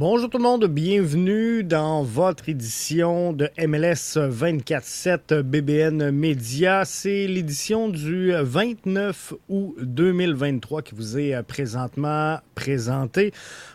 Bonjour 0.00 0.30
tout 0.30 0.38
le 0.38 0.44
monde, 0.44 0.64
bienvenue 0.64 1.62
dans 1.62 2.02
votre 2.02 2.48
édition 2.48 3.34
de 3.34 3.50
MLS 3.58 4.16
24-7 4.16 5.42
BBN 5.42 6.10
Média. 6.10 6.86
C'est 6.86 7.26
l'édition 7.26 7.90
du 7.90 8.32
29 8.32 9.34
août 9.50 9.74
2023 9.78 10.80
qui 10.80 10.94
vous 10.94 11.18
est 11.18 11.42
présentement 11.42 12.38
présentée. 12.54 13.32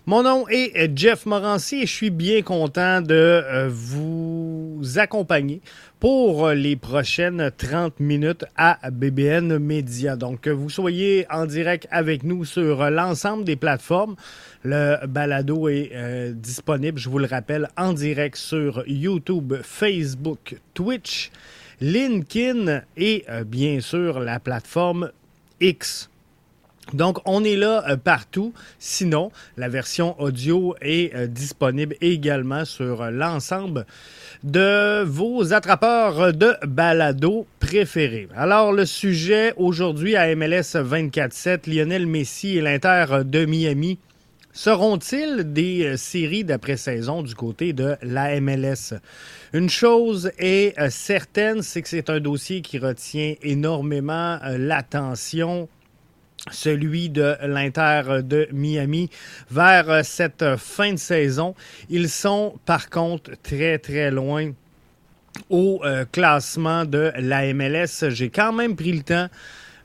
Mon 0.08 0.24
nom 0.24 0.48
est 0.48 0.98
Jeff 0.98 1.28
Morancy 1.28 1.84
et 1.84 1.86
je 1.86 1.94
suis 1.94 2.10
bien 2.10 2.42
content 2.42 3.02
de 3.02 3.14
euh, 3.14 3.70
vous 3.72 4.82
accompagner 4.96 5.62
pour 6.06 6.50
les 6.50 6.76
prochaines 6.76 7.50
30 7.58 8.00
minutes 8.00 8.46
à 8.56 8.92
BBN 8.92 9.58
Média. 9.58 10.16
Donc, 10.16 10.48
vous 10.48 10.70
soyez 10.70 11.26
en 11.32 11.48
direct 11.48 11.88
avec 11.90 12.22
nous 12.22 12.46
sur 12.46 12.92
l'ensemble 12.92 13.44
des 13.44 13.56
plateformes. 13.56 14.16
Le 14.64 15.04
balado 15.08 15.68
est 15.68 15.90
euh, 15.96 16.32
disponible, 16.32 17.00
je 17.00 17.10
vous 17.10 17.18
le 17.18 17.26
rappelle, 17.26 17.70
en 17.76 17.92
direct 17.92 18.36
sur 18.36 18.84
YouTube, 18.86 19.56
Facebook, 19.64 20.58
Twitch, 20.76 21.32
LinkedIn 21.82 22.84
et 22.98 23.26
euh, 23.28 23.44
bien 23.44 23.80
sûr 23.80 24.20
la 24.20 24.40
plateforme 24.40 25.10
X. 25.60 26.12
Donc, 26.94 27.18
on 27.26 27.44
est 27.44 27.56
là 27.56 27.84
euh, 27.90 27.98
partout. 27.98 28.54
Sinon, 28.80 29.32
la 29.58 29.70
version 29.70 30.20
audio 30.22 30.76
est 30.82 31.28
disponible 31.28 31.96
également 32.02 32.66
sur 32.66 33.10
l'ensemble 33.12 33.86
de 34.44 35.04
vos 35.04 35.54
attrapeurs 35.54 36.34
de 36.34 36.54
balado 36.68 37.48
préférés. 37.60 38.28
Alors, 38.36 38.72
le 38.72 38.86
sujet 38.86 39.54
aujourd'hui 39.58 40.16
à 40.16 40.34
MLS 40.36 40.76
24-7, 40.76 41.70
Lionel 41.70 42.06
Messi 42.06 42.58
et 42.58 42.62
l'Inter 42.62 43.24
de 43.26 43.46
Miami 43.46 43.98
Seront-ils 44.58 45.52
des 45.52 45.84
euh, 45.84 45.98
séries 45.98 46.46
d'après-saison 46.46 47.24
du 47.24 47.36
côté 47.36 47.74
de 47.74 47.98
la 48.02 48.40
MLS? 48.40 48.94
Une 49.52 49.70
chose 49.70 50.32
est 50.38 50.80
euh, 50.80 50.90
certaine, 50.90 51.62
c'est 51.62 51.82
que 51.82 51.90
c'est 51.90 52.10
un 52.10 52.22
dossier 52.22 52.62
qui 52.62 52.80
retient 52.80 53.36
énormément 53.42 54.40
euh, 54.46 54.58
l'attention 54.58 55.68
celui 56.52 57.10
de 57.10 57.36
l'Inter 57.42 58.22
de 58.24 58.48
Miami 58.52 59.10
vers 59.50 60.06
cette 60.06 60.58
fin 60.58 60.94
de 60.94 61.00
saison. 61.00 61.56
Ils 61.90 62.10
sont 62.10 62.56
par 62.66 62.90
contre 62.90 63.32
très 63.42 63.80
très 63.80 64.12
loin 64.12 64.52
au 65.50 65.82
classement 66.12 66.86
de 66.86 67.12
la 67.18 67.54
MLS. 67.54 68.10
J'ai 68.10 68.30
quand 68.30 68.54
même 68.54 68.76
pris 68.76 68.94
le 68.94 69.02
temps 69.02 69.28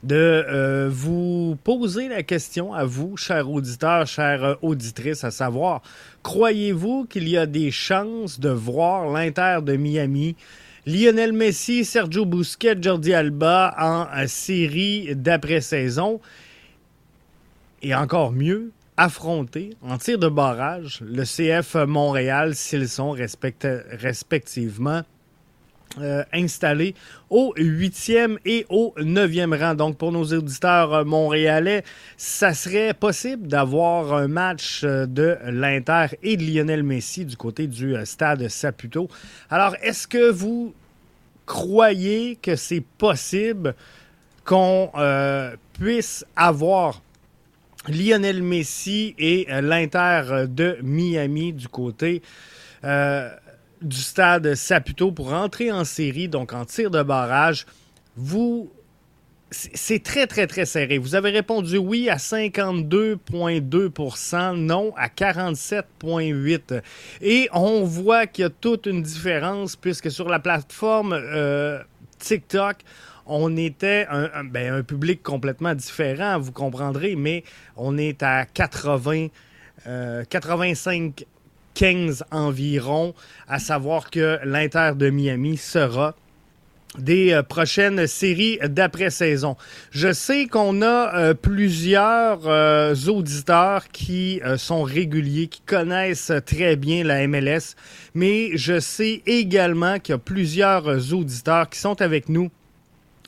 de 0.03 0.15
euh, 0.15 0.89
vous 0.91 1.57
poser 1.63 2.07
la 2.07 2.23
question 2.23 2.73
à 2.73 2.85
vous, 2.85 3.17
chers 3.17 3.49
auditeurs, 3.49 4.07
chères 4.07 4.43
euh, 4.43 4.55
auditrices, 4.61 5.23
à 5.23 5.31
savoir, 5.31 5.81
croyez-vous 6.23 7.05
qu'il 7.05 7.27
y 7.29 7.37
a 7.37 7.45
des 7.45 7.71
chances 7.71 8.39
de 8.39 8.49
voir 8.49 9.11
l'Inter 9.11 9.59
de 9.61 9.75
Miami, 9.75 10.35
Lionel 10.87 11.33
Messi, 11.33 11.85
Sergio 11.85 12.25
Busquets, 12.25 12.81
Jordi 12.81 13.13
Alba 13.13 13.75
en 13.77 14.07
euh, 14.17 14.25
série 14.27 15.15
d'après-saison? 15.15 16.19
Et 17.81 17.95
encore 17.95 18.31
mieux, 18.31 18.71
affronter 18.97 19.71
en 19.81 19.97
tir 19.97 20.19
de 20.19 20.27
barrage 20.27 21.01
le 21.01 21.23
CF 21.23 21.75
Montréal 21.87 22.55
s'ils 22.55 22.87
sont 22.87 23.11
respectivement 23.11 25.01
euh, 25.99 26.23
installé 26.31 26.95
au 27.29 27.53
huitième 27.57 28.37
et 28.45 28.65
au 28.69 28.93
neuvième 28.97 29.53
rang. 29.53 29.75
Donc, 29.75 29.97
pour 29.97 30.13
nos 30.13 30.23
auditeurs 30.23 30.93
euh, 30.93 31.03
montréalais, 31.03 31.83
ça 32.15 32.53
serait 32.53 32.93
possible 32.93 33.47
d'avoir 33.47 34.13
un 34.13 34.29
match 34.29 34.83
euh, 34.85 35.05
de 35.05 35.37
l'Inter 35.47 36.15
et 36.23 36.37
de 36.37 36.43
Lionel 36.45 36.83
Messi 36.83 37.25
du 37.25 37.35
côté 37.35 37.67
du 37.67 37.93
stade 38.05 38.47
Saputo. 38.47 39.09
Alors, 39.49 39.75
est-ce 39.81 40.07
que 40.07 40.31
vous 40.31 40.73
croyez 41.45 42.37
que 42.37 42.55
c'est 42.55 42.85
possible 42.97 43.75
qu'on 44.45 44.91
puisse 45.73 46.25
avoir 46.37 47.01
Lionel 47.87 48.43
Messi 48.43 49.15
et 49.17 49.47
l'Inter 49.49 50.45
de 50.47 50.77
Miami 50.83 51.53
du 51.53 51.67
côté 51.67 52.21
du 52.83 53.97
stade 53.97 54.53
Saputo 54.53 55.11
pour 55.11 55.33
entrer 55.33 55.71
en 55.71 55.83
série, 55.83 56.27
donc 56.27 56.53
en 56.53 56.65
tir 56.65 56.91
de 56.91 57.01
barrage, 57.01 57.65
vous 58.15 58.71
c'est 59.53 60.01
très, 60.01 60.27
très, 60.27 60.47
très 60.47 60.65
serré. 60.65 60.97
Vous 60.97 61.13
avez 61.13 61.29
répondu 61.29 61.77
oui 61.77 62.09
à 62.09 62.15
52,2% 62.15 64.55
non 64.55 64.93
à 64.95 65.07
47,8 65.07 66.81
Et 67.21 67.49
on 67.51 67.83
voit 67.83 68.27
qu'il 68.27 68.43
y 68.43 68.45
a 68.45 68.49
toute 68.49 68.85
une 68.85 69.01
différence 69.01 69.75
puisque 69.75 70.09
sur 70.09 70.29
la 70.29 70.39
plateforme 70.39 71.11
euh, 71.11 71.79
TikTok, 72.19 72.77
on 73.25 73.55
était 73.57 74.07
un, 74.09 74.43
ben, 74.43 74.73
un, 74.73 74.83
public 74.83 75.23
complètement 75.23 75.73
différent, 75.73 76.39
vous 76.39 76.51
comprendrez, 76.51 77.15
mais 77.15 77.43
on 77.77 77.97
est 77.97 78.23
à 78.23 78.45
80, 78.45 79.27
85 80.29 81.25
15 81.73 82.25
environ, 82.31 83.13
à 83.47 83.59
savoir 83.59 84.09
que 84.09 84.39
l'Inter 84.43 84.91
de 84.95 85.09
Miami 85.09 85.57
sera 85.57 86.15
des 86.97 87.31
euh, 87.31 87.41
prochaines 87.41 88.05
séries 88.05 88.59
d'après-saison. 88.63 89.55
Je 89.91 90.11
sais 90.11 90.47
qu'on 90.47 90.81
a 90.81 91.15
euh, 91.15 91.33
plusieurs 91.33 92.41
euh, 92.47 92.93
auditeurs 93.07 93.87
qui 93.89 94.41
sont 94.57 94.83
réguliers, 94.83 95.47
qui 95.47 95.61
connaissent 95.61 96.33
très 96.45 96.75
bien 96.75 97.03
la 97.03 97.25
MLS, 97.27 97.75
mais 98.13 98.57
je 98.57 98.79
sais 98.79 99.21
également 99.25 99.99
qu'il 99.99 100.13
y 100.13 100.15
a 100.15 100.19
plusieurs 100.19 101.13
auditeurs 101.13 101.69
qui 101.69 101.79
sont 101.79 102.01
avec 102.01 102.27
nous 102.27 102.51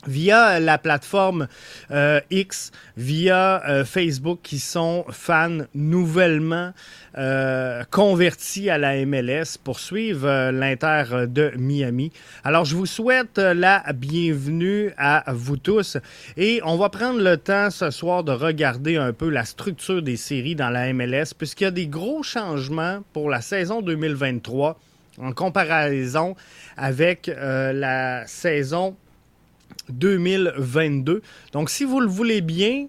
via 0.06 0.60
la 0.60 0.78
plateforme 0.78 1.48
euh, 1.90 2.20
X, 2.30 2.72
via 2.96 3.62
euh, 3.68 3.84
Facebook, 3.84 4.40
qui 4.42 4.58
sont 4.58 5.04
fans 5.10 5.64
nouvellement 5.74 6.72
euh, 7.16 7.84
convertis 7.90 8.70
à 8.70 8.78
la 8.78 9.04
MLS 9.06 9.58
pour 9.62 9.78
suivre 9.78 10.50
l'Inter 10.50 11.26
de 11.28 11.52
Miami. 11.56 12.12
Alors, 12.42 12.64
je 12.64 12.76
vous 12.76 12.86
souhaite 12.86 13.38
la 13.38 13.84
bienvenue 13.94 14.92
à 14.98 15.24
vous 15.32 15.56
tous 15.56 15.96
et 16.36 16.60
on 16.64 16.76
va 16.76 16.88
prendre 16.88 17.20
le 17.20 17.36
temps 17.36 17.70
ce 17.70 17.90
soir 17.90 18.24
de 18.24 18.32
regarder 18.32 18.96
un 18.96 19.12
peu 19.12 19.28
la 19.28 19.44
structure 19.44 20.02
des 20.02 20.16
séries 20.16 20.56
dans 20.56 20.70
la 20.70 20.92
MLS 20.92 21.34
puisqu'il 21.36 21.64
y 21.64 21.68
a 21.68 21.70
des 21.70 21.86
gros 21.86 22.22
changements 22.22 23.00
pour 23.12 23.30
la 23.30 23.40
saison 23.40 23.82
2023 23.82 24.78
en 25.18 25.32
comparaison 25.32 26.34
avec 26.76 27.30
la 27.36 28.26
saison 28.26 28.96
2022. 29.90 31.22
Donc, 31.52 31.70
si 31.70 31.84
vous 31.84 32.00
le 32.00 32.08
voulez 32.08 32.40
bien, 32.40 32.86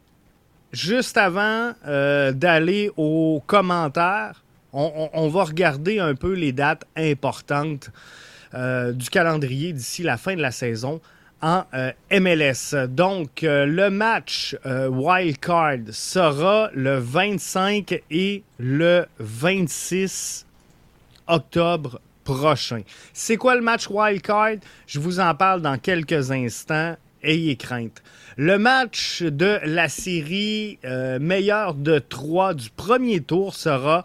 juste 0.72 1.18
avant 1.18 1.74
euh, 1.88 2.32
d'aller 2.32 2.92
aux 2.98 3.42
commentaires, 3.46 4.44
on, 4.78 5.30
va 5.30 5.46
regarder 5.46 6.00
un 6.00 6.16
peu 6.16 6.34
les 6.34 6.52
dates 6.52 6.84
importantes 6.98 7.92
euh, 8.54 8.92
du 8.92 9.10
calendrier 9.10 9.72
d'ici 9.72 10.04
la 10.04 10.18
fin 10.18 10.36
de 10.36 10.42
la 10.42 10.52
saison 10.52 11.00
en 11.42 11.64
euh, 11.74 11.94
MLS. 12.12 12.76
Donc, 12.90 13.40
le 13.44 13.88
match 13.88 14.58
Wild 14.66 15.40
Card 15.40 15.80
sera 15.92 16.70
le 16.74 16.98
25 16.98 18.02
et 18.12 18.44
le 18.60 19.06
26 19.20 20.46
octobre 21.28 22.02
prochain. 22.26 22.82
C'est 23.14 23.38
quoi 23.38 23.56
le 23.56 23.62
match 23.62 23.88
wild 23.90 24.22
card? 24.22 24.58
Je 24.86 25.00
vous 25.00 25.22
en 25.22 25.34
parle 25.34 25.62
dans 25.62 25.78
quelques 25.78 26.32
instants. 26.32 26.98
Ayez 27.24 27.56
crainte. 27.56 28.04
Le 28.36 28.58
match 28.58 29.24
de 29.24 29.60
la 29.64 29.88
série 29.88 30.78
euh, 30.84 31.18
meilleur 31.20 31.74
de 31.74 32.00
trois 32.00 32.54
du 32.54 32.70
premier 32.70 33.22
tour 33.22 33.56
sera 33.56 34.04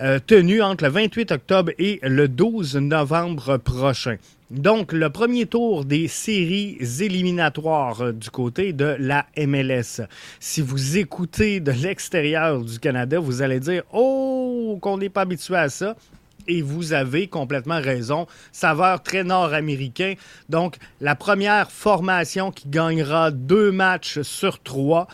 euh, 0.00 0.18
tenu 0.24 0.60
entre 0.60 0.84
le 0.84 0.90
28 0.90 1.32
octobre 1.32 1.72
et 1.78 1.98
le 2.02 2.28
12 2.28 2.76
novembre 2.76 3.56
prochain. 3.56 4.16
Donc, 4.50 4.92
le 4.92 5.08
premier 5.08 5.46
tour 5.46 5.84
des 5.84 6.06
séries 6.06 6.76
éliminatoires 7.00 8.02
euh, 8.02 8.12
du 8.12 8.28
côté 8.30 8.72
de 8.72 8.96
la 8.98 9.26
MLS. 9.36 10.02
Si 10.38 10.60
vous 10.60 10.98
écoutez 10.98 11.60
de 11.60 11.72
l'extérieur 11.72 12.60
du 12.60 12.78
Canada, 12.78 13.18
vous 13.18 13.42
allez 13.42 13.60
dire 13.60 13.82
Oh, 13.92 14.78
qu'on 14.80 14.98
n'est 14.98 15.08
pas 15.08 15.22
habitué 15.22 15.56
à 15.56 15.68
ça. 15.68 15.96
Et 16.46 16.62
vous 16.62 16.92
avez 16.92 17.26
complètement 17.26 17.80
raison. 17.80 18.26
Saveur 18.52 19.02
très 19.02 19.24
nord-américain. 19.24 20.14
Donc, 20.48 20.76
la 21.00 21.14
première 21.14 21.70
formation 21.70 22.50
qui 22.50 22.68
gagnera 22.68 23.30
deux 23.30 23.72
matchs 23.72 24.20
sur 24.22 24.62
trois 24.62 25.08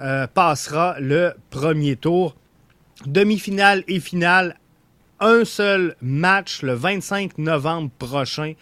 euh, 0.00 0.26
passera 0.26 0.96
le 1.00 1.32
premier 1.50 1.96
tour. 1.96 2.36
Demi-finale 3.06 3.84
et 3.88 4.00
finale, 4.00 4.56
un 5.20 5.44
seul 5.44 5.96
match 6.00 6.62
le 6.62 6.74
25 6.74 7.38
novembre 7.38 7.90
prochain. 7.98 8.54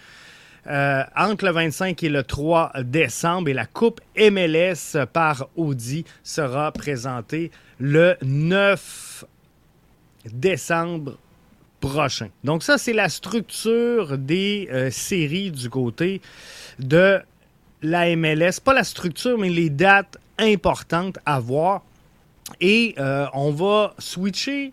Euh, 0.66 1.02
entre 1.14 1.44
le 1.44 1.50
25 1.50 2.02
et 2.04 2.08
le 2.08 2.22
3 2.22 2.72
décembre. 2.84 3.50
Et 3.50 3.52
la 3.52 3.66
Coupe 3.66 4.00
MLS 4.16 4.96
par 5.12 5.48
Audi 5.56 6.04
sera 6.22 6.72
présentée 6.72 7.50
le 7.78 8.16
9 8.22 9.24
décembre 10.32 11.18
Donc 12.42 12.62
ça, 12.62 12.78
c'est 12.78 12.92
la 12.92 13.08
structure 13.08 14.16
des 14.18 14.68
euh, 14.72 14.90
séries 14.90 15.50
du 15.50 15.68
côté 15.68 16.20
de 16.78 17.20
la 17.82 18.16
MLS. 18.16 18.60
Pas 18.64 18.74
la 18.74 18.84
structure, 18.84 19.38
mais 19.38 19.50
les 19.50 19.70
dates 19.70 20.18
importantes 20.38 21.18
à 21.26 21.40
voir. 21.40 21.82
Et 22.60 22.94
euh, 22.98 23.26
on 23.32 23.50
va 23.50 23.94
switcher 23.98 24.72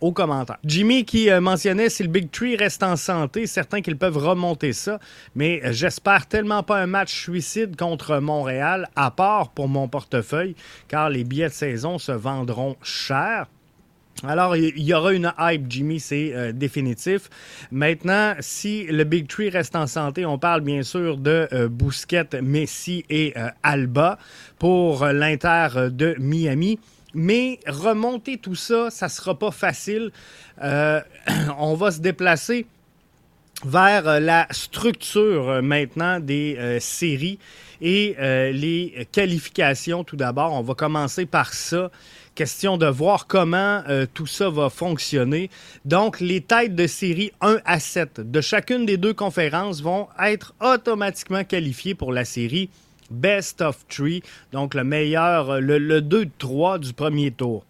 aux 0.00 0.12
commentaires. 0.12 0.58
Jimmy 0.64 1.04
qui 1.04 1.30
euh, 1.30 1.40
mentionnait 1.40 1.88
si 1.88 2.02
le 2.02 2.08
Big 2.08 2.30
Tree 2.30 2.56
reste 2.56 2.82
en 2.82 2.96
santé, 2.96 3.46
certains 3.46 3.82
qu'ils 3.82 3.96
peuvent 3.96 4.18
remonter 4.18 4.72
ça, 4.72 4.98
mais 5.34 5.60
j'espère 5.72 6.26
tellement 6.26 6.62
pas 6.62 6.78
un 6.78 6.86
match 6.86 7.12
suicide 7.12 7.76
contre 7.76 8.18
Montréal, 8.18 8.88
à 8.96 9.10
part 9.10 9.50
pour 9.50 9.68
mon 9.68 9.88
portefeuille, 9.88 10.56
car 10.88 11.08
les 11.08 11.22
billets 11.22 11.48
de 11.48 11.54
saison 11.54 11.98
se 11.98 12.12
vendront 12.12 12.76
cher. 12.82 13.46
Alors, 14.24 14.56
il 14.56 14.78
y 14.78 14.94
aura 14.94 15.12
une 15.12 15.32
hype, 15.38 15.64
Jimmy, 15.68 15.98
c'est 15.98 16.32
euh, 16.32 16.52
définitif. 16.52 17.28
Maintenant, 17.70 18.34
si 18.40 18.84
le 18.84 19.04
Big 19.04 19.26
Tree 19.26 19.50
reste 19.50 19.74
en 19.74 19.86
santé, 19.86 20.24
on 20.24 20.38
parle 20.38 20.60
bien 20.60 20.82
sûr 20.82 21.16
de 21.16 21.48
Bousquet, 21.68 22.28
Messi 22.40 23.04
et 23.10 23.34
Alba 23.62 24.18
pour 24.58 25.04
l'Inter 25.06 25.88
de 25.90 26.14
Miami. 26.18 26.78
Mais 27.14 27.60
remonter 27.66 28.38
tout 28.38 28.54
ça, 28.54 28.90
ça 28.90 29.06
ne 29.06 29.10
sera 29.10 29.38
pas 29.38 29.50
facile. 29.50 30.10
Euh, 30.62 31.00
on 31.58 31.74
va 31.74 31.90
se 31.90 32.00
déplacer 32.00 32.66
vers 33.64 34.08
euh, 34.08 34.20
la 34.20 34.46
structure 34.50 35.48
euh, 35.48 35.62
maintenant 35.62 36.20
des 36.20 36.78
séries 36.80 37.38
et 37.80 38.14
les 38.52 39.08
qualifications 39.10 40.04
tout 40.04 40.14
d'abord. 40.14 40.52
On 40.52 40.62
va 40.62 40.74
commencer 40.74 41.26
par 41.26 41.52
ça. 41.52 41.90
Question 42.34 42.78
de 42.78 42.86
voir 42.86 43.26
comment 43.26 43.82
tout 44.14 44.26
ça 44.26 44.48
va 44.48 44.70
fonctionner. 44.70 45.50
Donc, 45.84 46.18
les 46.20 46.40
têtes 46.40 46.74
de 46.74 46.86
série 46.86 47.30
1 47.42 47.58
à 47.64 47.78
7 47.78 48.20
de 48.30 48.40
chacune 48.40 48.86
des 48.86 48.96
deux 48.96 49.12
conférences 49.12 49.82
vont 49.82 50.08
être 50.18 50.54
automatiquement 50.60 51.44
qualifiées 51.44 51.94
pour 51.94 52.12
la 52.12 52.24
série 52.24 52.70
Best 53.12 53.60
of 53.60 53.86
Three, 53.88 54.22
donc 54.52 54.74
le 54.74 54.84
meilleur, 54.84 55.60
le, 55.60 56.00
2 56.00 56.24
de 56.24 56.30
3 56.38 56.78
du 56.78 56.92
premier 56.92 57.30
tour. 57.30 57.64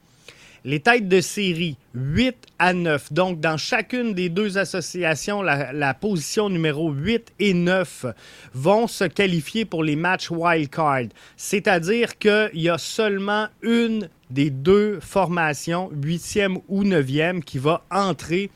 Les 0.65 0.79
têtes 0.79 1.09
de 1.09 1.21
série 1.21 1.77
8 1.95 2.37
à 2.61 2.73
9. 2.73 3.13
Donc, 3.13 3.41
dans 3.41 3.57
chacune 3.57 4.15
des 4.15 4.29
deux 4.29 4.59
associations, 4.59 5.43
la, 5.43 5.95
position 5.95 6.49
numéro 6.49 6.93
8 6.93 7.33
et 7.41 7.53
9 7.53 8.07
vont 8.55 8.87
se 8.87 9.03
qualifier 9.03 9.65
pour 9.65 9.83
les 9.83 9.97
matchs 9.97 10.31
wild 10.31 10.71
card. 10.71 11.07
C'est-à-dire 11.37 12.17
qu'il 12.17 12.51
y 12.55 12.69
a 12.69 12.79
seulement 12.79 13.49
une 13.63 14.09
des 14.31 14.51
deux 14.51 15.01
formations, 15.01 15.91
8e 16.01 16.61
ou 16.69 16.85
9e, 16.85 17.43
qui 17.43 17.59
va 17.59 17.85
entrer 17.91 18.49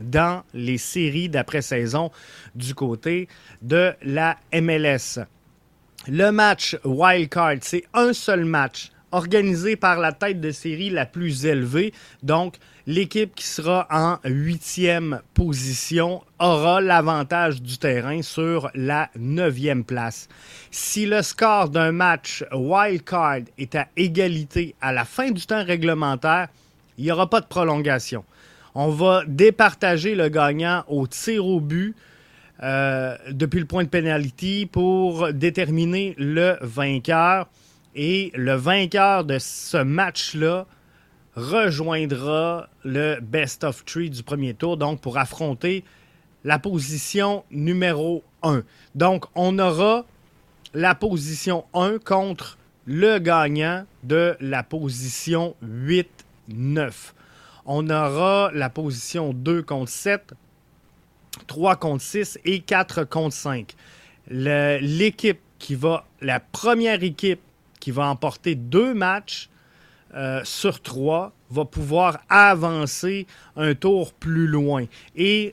dans 0.00 0.42
les 0.54 0.78
séries 0.78 1.28
d'après-saison 1.28 2.10
du 2.56 2.74
côté 2.74 3.28
de 3.62 3.92
la 4.02 4.36
MLS. 4.52 5.20
Le 6.08 6.30
match 6.32 6.76
Wild 6.84 7.28
Card, 7.28 7.58
c'est 7.60 7.84
un 7.94 8.12
seul 8.12 8.44
match 8.44 8.90
organisé 9.12 9.76
par 9.76 10.00
la 10.00 10.12
tête 10.12 10.40
de 10.40 10.50
série 10.50 10.90
la 10.90 11.06
plus 11.06 11.46
élevée. 11.46 11.92
Donc, 12.22 12.56
l'équipe 12.86 13.34
qui 13.34 13.46
sera 13.46 13.86
en 13.90 14.18
huitième 14.24 15.20
position 15.34 16.22
aura 16.40 16.80
l'avantage 16.80 17.62
du 17.62 17.78
terrain 17.78 18.22
sur 18.22 18.70
la 18.74 19.10
neuvième 19.16 19.84
place. 19.84 20.28
Si 20.70 21.06
le 21.06 21.22
score 21.22 21.68
d'un 21.68 21.92
match 21.92 22.44
Wild 22.52 23.04
Card 23.04 23.42
est 23.58 23.74
à 23.74 23.88
égalité 23.96 24.74
à 24.80 24.92
la 24.92 25.04
fin 25.04 25.30
du 25.30 25.46
temps 25.46 25.64
réglementaire, 25.64 26.48
il 26.98 27.04
n'y 27.04 27.12
aura 27.12 27.28
pas 27.28 27.40
de 27.40 27.46
prolongation. 27.46 28.24
On 28.74 28.88
va 28.88 29.22
départager 29.26 30.14
le 30.14 30.28
gagnant 30.28 30.84
au 30.88 31.06
tir 31.06 31.46
au 31.46 31.60
but 31.60 31.94
euh, 32.62 33.16
depuis 33.30 33.60
le 33.60 33.66
point 33.66 33.84
de 33.84 33.88
pénalité 33.88 34.66
pour 34.66 35.32
déterminer 35.32 36.14
le 36.16 36.56
vainqueur. 36.60 37.48
Et 37.94 38.32
le 38.34 38.54
vainqueur 38.54 39.24
de 39.24 39.38
ce 39.38 39.76
match-là 39.76 40.66
rejoindra 41.34 42.68
le 42.84 43.20
best 43.20 43.64
of 43.64 43.84
three 43.84 44.10
du 44.10 44.22
premier 44.22 44.54
tour, 44.54 44.76
donc 44.76 45.00
pour 45.00 45.18
affronter 45.18 45.84
la 46.44 46.58
position 46.58 47.44
numéro 47.50 48.24
1. 48.42 48.62
Donc, 48.94 49.26
on 49.34 49.58
aura 49.58 50.04
la 50.74 50.94
position 50.94 51.64
1 51.74 51.98
contre 51.98 52.58
le 52.86 53.18
gagnant 53.18 53.86
de 54.02 54.36
la 54.40 54.62
position 54.62 55.54
8-9. 55.62 56.92
On 57.64 57.88
aura 57.90 58.50
la 58.52 58.70
position 58.70 59.32
2 59.32 59.62
contre 59.62 59.90
7 59.90 60.34
3 61.46 61.76
contre 61.76 62.02
6 62.02 62.38
et 62.44 62.60
4 62.60 63.04
contre 63.04 63.34
5. 63.34 63.74
L'équipe 64.28 65.40
qui 65.58 65.74
va, 65.74 66.04
la 66.20 66.40
première 66.40 67.02
équipe 67.02 67.40
qui 67.82 67.90
va 67.90 68.06
emporter 68.06 68.54
deux 68.54 68.94
matchs 68.94 69.50
euh, 70.14 70.40
sur 70.44 70.80
trois 70.80 71.32
va 71.50 71.64
pouvoir 71.64 72.20
avancer 72.28 73.26
un 73.56 73.74
tour 73.74 74.12
plus 74.12 74.46
loin. 74.46 74.84
Et 75.16 75.52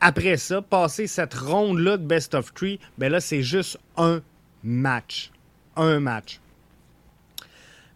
après 0.00 0.36
ça, 0.36 0.62
passer 0.62 1.08
cette 1.08 1.34
ronde-là 1.34 1.96
de 1.96 2.04
best 2.04 2.34
of 2.34 2.54
three, 2.54 2.78
ben 2.96 3.10
là, 3.10 3.20
c'est 3.20 3.42
juste 3.42 3.76
un 3.96 4.22
match. 4.62 5.32
Un 5.74 5.98
match. 5.98 6.38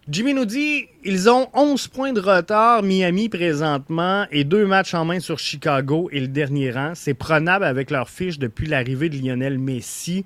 Jimmy 0.08 0.34
nous 0.34 0.44
dit 0.44 0.88
ils 1.04 1.30
ont 1.30 1.48
11 1.54 1.86
points 1.86 2.12
de 2.12 2.20
retard, 2.20 2.82
Miami 2.82 3.28
présentement, 3.28 4.26
et 4.32 4.42
deux 4.42 4.66
matchs 4.66 4.94
en 4.94 5.04
main 5.04 5.20
sur 5.20 5.38
Chicago 5.38 6.08
et 6.10 6.18
le 6.18 6.26
dernier 6.26 6.72
rang. 6.72 6.94
C'est 6.96 7.14
prenable 7.14 7.64
avec 7.64 7.92
leur 7.92 8.10
fiche 8.10 8.40
depuis 8.40 8.66
l'arrivée 8.66 9.08
de 9.08 9.16
Lionel 9.16 9.60
Messi. 9.60 10.24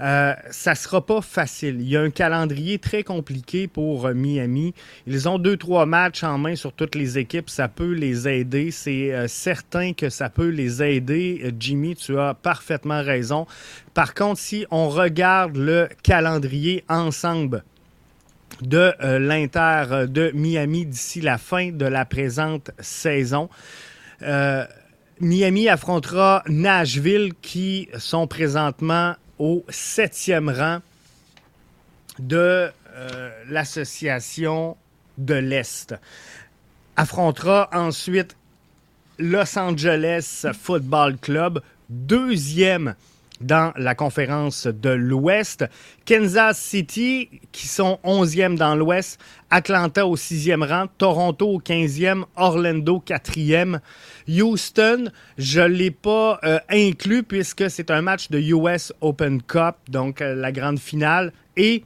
Euh, 0.00 0.34
ça 0.50 0.72
ne 0.72 0.76
sera 0.76 1.04
pas 1.04 1.20
facile. 1.22 1.80
Il 1.80 1.88
y 1.88 1.96
a 1.96 2.02
un 2.02 2.10
calendrier 2.10 2.78
très 2.78 3.02
compliqué 3.02 3.66
pour 3.66 4.06
euh, 4.06 4.14
Miami. 4.14 4.74
Ils 5.06 5.28
ont 5.28 5.38
deux, 5.38 5.56
trois 5.56 5.86
matchs 5.86 6.22
en 6.22 6.36
main 6.36 6.54
sur 6.54 6.72
toutes 6.72 6.94
les 6.94 7.18
équipes. 7.18 7.48
Ça 7.48 7.68
peut 7.68 7.92
les 7.92 8.28
aider. 8.28 8.70
C'est 8.70 9.12
euh, 9.12 9.26
certain 9.26 9.94
que 9.94 10.10
ça 10.10 10.28
peut 10.28 10.48
les 10.48 10.82
aider. 10.82 11.54
Jimmy, 11.58 11.96
tu 11.96 12.18
as 12.18 12.34
parfaitement 12.34 13.02
raison. 13.02 13.46
Par 13.94 14.12
contre, 14.14 14.40
si 14.40 14.66
on 14.70 14.88
regarde 14.88 15.56
le 15.56 15.88
calendrier 16.02 16.84
ensemble, 16.88 17.64
de 18.62 18.94
l'Inter 19.18 20.06
de 20.08 20.30
Miami 20.32 20.86
d'ici 20.86 21.20
la 21.20 21.36
fin 21.36 21.72
de 21.72 21.84
la 21.84 22.06
présente 22.06 22.70
saison. 22.78 23.50
Euh, 24.22 24.64
Miami 25.20 25.68
affrontera 25.68 26.42
Nashville 26.46 27.32
qui 27.40 27.88
sont 27.98 28.26
présentement 28.26 29.14
au 29.38 29.64
septième 29.68 30.48
rang 30.48 30.78
de 32.18 32.70
euh, 32.94 33.30
l'association 33.48 34.76
de 35.18 35.34
l'Est. 35.34 35.94
Affrontera 36.96 37.68
ensuite 37.72 38.36
Los 39.18 39.58
Angeles 39.58 40.46
Football 40.58 41.18
Club, 41.18 41.60
deuxième 41.88 42.94
dans 43.40 43.72
la 43.76 43.94
conférence 43.94 44.66
de 44.66 44.90
l'Ouest. 44.90 45.64
Kansas 46.04 46.58
City, 46.58 47.28
qui 47.52 47.66
sont 47.66 47.98
11e 48.04 48.56
dans 48.56 48.74
l'Ouest. 48.74 49.20
Atlanta 49.50 50.06
au 50.06 50.16
6e 50.16 50.66
rang. 50.66 50.86
Toronto 50.98 51.46
au 51.48 51.60
15e. 51.60 52.24
Orlando 52.36 53.02
4e. 53.06 53.80
Houston, 54.28 55.10
je 55.38 55.60
ne 55.60 55.66
l'ai 55.66 55.90
pas 55.90 56.40
euh, 56.44 56.58
inclus 56.68 57.22
puisque 57.22 57.70
c'est 57.70 57.90
un 57.90 58.02
match 58.02 58.30
de 58.30 58.38
US 58.38 58.92
Open 59.00 59.40
Cup, 59.42 59.76
donc 59.88 60.20
euh, 60.20 60.34
la 60.34 60.52
grande 60.52 60.78
finale. 60.78 61.32
Et 61.56 61.84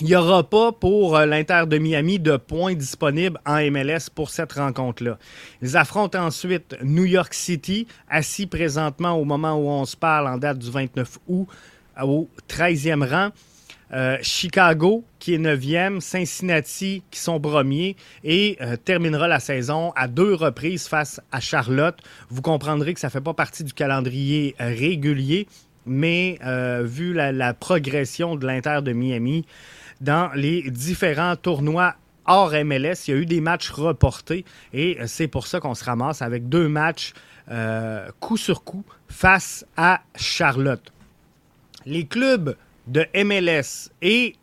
il 0.00 0.06
n'y 0.06 0.14
aura 0.14 0.48
pas 0.48 0.70
pour 0.70 1.16
euh, 1.16 1.26
l'Inter 1.26 1.64
de 1.66 1.76
Miami 1.78 2.20
de 2.20 2.36
points 2.36 2.74
disponibles 2.74 3.40
en 3.44 3.58
MLS 3.70 4.10
pour 4.14 4.30
cette 4.30 4.52
rencontre-là. 4.52 5.18
Ils 5.60 5.76
affrontent 5.76 6.24
ensuite 6.24 6.76
New 6.82 7.04
York 7.04 7.34
City, 7.34 7.86
assis 8.08 8.46
présentement 8.46 9.12
au 9.12 9.24
moment 9.24 9.54
où 9.54 9.68
on 9.68 9.84
se 9.84 9.96
parle 9.96 10.28
en 10.28 10.38
date 10.38 10.58
du 10.58 10.70
29 10.70 11.18
août 11.26 11.48
au 12.00 12.28
13e 12.48 13.04
rang. 13.08 13.30
Euh, 13.92 14.18
Chicago, 14.20 15.02
qui 15.18 15.34
est 15.34 15.38
9e, 15.38 16.00
Cincinnati, 16.00 17.02
qui 17.10 17.18
sont 17.18 17.40
premiers, 17.40 17.96
et 18.22 18.56
euh, 18.60 18.76
terminera 18.76 19.26
la 19.26 19.40
saison 19.40 19.92
à 19.96 20.06
deux 20.06 20.34
reprises 20.34 20.86
face 20.86 21.20
à 21.32 21.40
Charlotte. 21.40 21.96
Vous 22.28 22.42
comprendrez 22.42 22.94
que 22.94 23.00
ça 23.00 23.08
ne 23.08 23.12
fait 23.12 23.22
pas 23.22 23.34
partie 23.34 23.64
du 23.64 23.72
calendrier 23.72 24.54
régulier, 24.60 25.48
mais 25.86 26.38
vu 26.84 27.14
la, 27.14 27.54
progression 27.54 28.36
de 28.36 28.46
l'Inter 28.46 28.80
de 28.82 28.92
Miami, 28.92 29.46
dans 30.00 30.30
les 30.34 30.70
différents 30.70 31.36
tournois 31.36 31.94
hors 32.26 32.52
MLS. 32.52 33.06
Il 33.06 33.10
y 33.10 33.12
a 33.14 33.16
eu 33.16 33.26
des 33.26 33.40
matchs 33.40 33.70
reportés 33.70 34.44
et 34.72 34.98
c'est 35.06 35.28
pour 35.28 35.46
ça 35.46 35.60
qu'on 35.60 35.74
se 35.74 35.84
ramasse 35.84 36.22
avec 36.22 36.48
deux 36.48 36.68
matchs 36.68 37.14
euh, 37.50 38.08
coup 38.20 38.36
sur 38.36 38.62
coup 38.62 38.84
face 39.08 39.64
à 39.76 40.02
Charlotte. 40.14 40.92
Les 41.86 42.06
clubs 42.06 42.56
de 42.86 43.06
MLS 43.14 43.90
et 44.02 44.36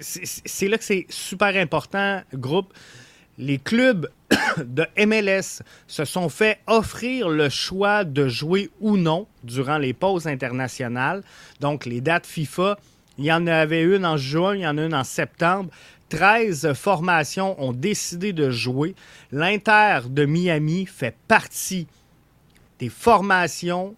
c'est 0.00 0.68
là 0.68 0.78
que 0.78 0.84
c'est 0.84 1.06
super 1.10 1.54
important, 1.56 2.22
groupe. 2.32 2.72
les 3.36 3.58
clubs 3.58 4.08
de 4.58 4.86
MLS 5.06 5.62
se 5.86 6.04
sont 6.04 6.28
fait 6.28 6.60
offrir 6.66 7.28
le 7.28 7.48
choix 7.48 8.04
de 8.04 8.28
jouer 8.28 8.70
ou 8.80 8.96
non 8.96 9.26
durant 9.44 9.78
les 9.78 9.92
pauses 9.92 10.26
internationales. 10.26 11.22
Donc, 11.60 11.86
les 11.86 12.00
dates 12.00 12.26
FIFA, 12.26 12.78
il 13.20 13.26
y 13.26 13.32
en 13.32 13.46
avait 13.46 13.82
une 13.82 14.06
en 14.06 14.16
juin, 14.16 14.54
il 14.54 14.62
y 14.62 14.66
en 14.66 14.78
a 14.78 14.82
une 14.82 14.94
en 14.94 15.04
septembre. 15.04 15.70
13 16.08 16.72
formations 16.72 17.62
ont 17.62 17.74
décidé 17.74 18.32
de 18.32 18.50
jouer. 18.50 18.94
L'Inter 19.30 20.00
de 20.08 20.24
Miami 20.24 20.86
fait 20.86 21.14
partie 21.28 21.86
des 22.78 22.88
formations 22.88 23.94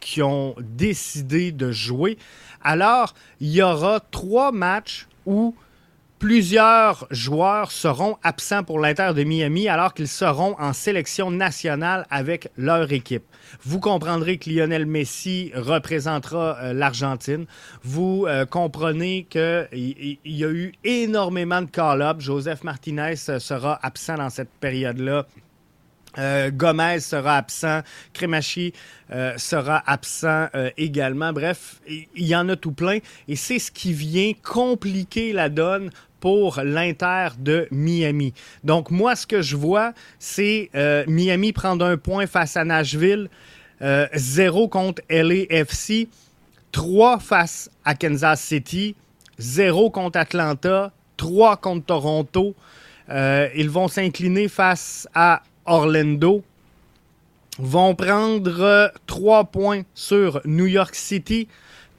qui 0.00 0.22
ont 0.22 0.56
décidé 0.58 1.52
de 1.52 1.70
jouer. 1.70 2.16
Alors, 2.62 3.14
il 3.40 3.50
y 3.50 3.62
aura 3.62 4.00
trois 4.00 4.52
matchs 4.52 5.06
où 5.26 5.54
Plusieurs 6.22 7.08
joueurs 7.10 7.72
seront 7.72 8.16
absents 8.22 8.62
pour 8.62 8.78
l'Inter 8.78 9.10
de 9.12 9.24
Miami 9.24 9.68
alors 9.68 9.92
qu'ils 9.92 10.06
seront 10.06 10.54
en 10.60 10.72
sélection 10.72 11.32
nationale 11.32 12.06
avec 12.10 12.48
leur 12.56 12.92
équipe. 12.92 13.24
Vous 13.64 13.80
comprendrez 13.80 14.38
que 14.38 14.48
Lionel 14.48 14.86
Messi 14.86 15.50
représentera 15.52 16.58
euh, 16.60 16.72
l'Argentine. 16.74 17.46
Vous 17.82 18.26
euh, 18.28 18.46
comprenez 18.46 19.26
qu'il 19.28 20.18
y, 20.24 20.44
a 20.44 20.48
eu 20.48 20.74
énormément 20.84 21.60
de 21.60 21.66
call-up. 21.66 22.20
Joseph 22.20 22.62
Martinez 22.62 23.14
euh, 23.28 23.40
sera 23.40 23.80
absent 23.82 24.14
dans 24.14 24.30
cette 24.30 24.52
période-là. 24.60 25.26
Gomez 26.50 27.00
sera 27.00 27.38
absent, 27.38 27.80
Kremachi 28.12 28.74
sera 29.38 29.82
absent 29.86 30.48
également. 30.76 31.32
Bref, 31.32 31.80
il 31.86 32.26
y 32.26 32.36
en 32.36 32.50
a 32.50 32.56
tout 32.56 32.72
plein 32.72 32.98
et 33.28 33.34
c'est 33.34 33.58
ce 33.58 33.72
qui 33.72 33.94
vient 33.94 34.32
compliquer 34.42 35.32
la 35.32 35.48
donne 35.48 35.88
pour 36.22 36.60
l'Inter 36.62 37.30
de 37.36 37.66
Miami. 37.72 38.32
Donc 38.62 38.92
moi, 38.92 39.16
ce 39.16 39.26
que 39.26 39.42
je 39.42 39.56
vois, 39.56 39.92
c'est 40.20 40.70
euh, 40.76 41.02
Miami 41.08 41.52
prendre 41.52 41.84
un 41.84 41.96
point 41.96 42.28
face 42.28 42.56
à 42.56 42.64
Nashville, 42.64 43.28
euh, 43.82 44.06
zéro 44.14 44.68
contre 44.68 45.02
LAFC, 45.10 46.06
trois 46.70 47.18
face 47.18 47.68
à 47.84 47.96
Kansas 47.96 48.40
City, 48.40 48.94
zéro 49.36 49.90
contre 49.90 50.16
Atlanta, 50.16 50.92
trois 51.16 51.56
contre 51.56 51.86
Toronto. 51.86 52.54
Euh, 53.10 53.48
ils 53.56 53.68
vont 53.68 53.88
s'incliner 53.88 54.46
face 54.46 55.08
à 55.14 55.42
Orlando 55.66 56.44
vont 57.58 57.94
prendre 57.94 58.92
trois 59.06 59.44
points 59.44 59.82
sur 59.94 60.40
New 60.46 60.66
York 60.66 60.94
City, 60.94 61.48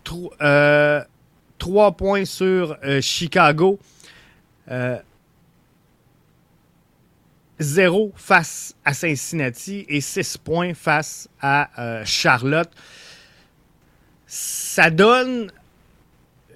trois 0.03 1.92
points 1.92 2.25
sur 2.25 2.75
Chicago, 3.01 3.77
0 4.67 5.01
euh, 8.05 8.12
face 8.15 8.75
à 8.86 8.93
Cincinnati 8.93 9.86
et 9.88 10.01
6 10.01 10.38
points 10.38 10.74
face 10.74 11.29
à 11.41 11.70
euh, 11.82 12.03
Charlotte. 12.05 12.70
Ça 14.25 14.89
donne, 14.89 15.51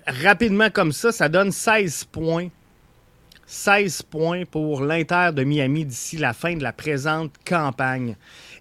rapidement 0.06 0.70
comme 0.70 0.92
ça, 0.92 1.12
ça 1.12 1.30
donne 1.30 1.52
16 1.52 2.06
points. 2.06 2.50
16 3.46 4.04
points 4.04 4.46
pour 4.46 4.82
l'Inter 4.82 5.30
de 5.34 5.44
Miami 5.44 5.86
d'ici 5.86 6.18
la 6.18 6.34
fin 6.34 6.56
de 6.56 6.64
la 6.64 6.74
présente 6.74 7.34
campagne. 7.46 8.16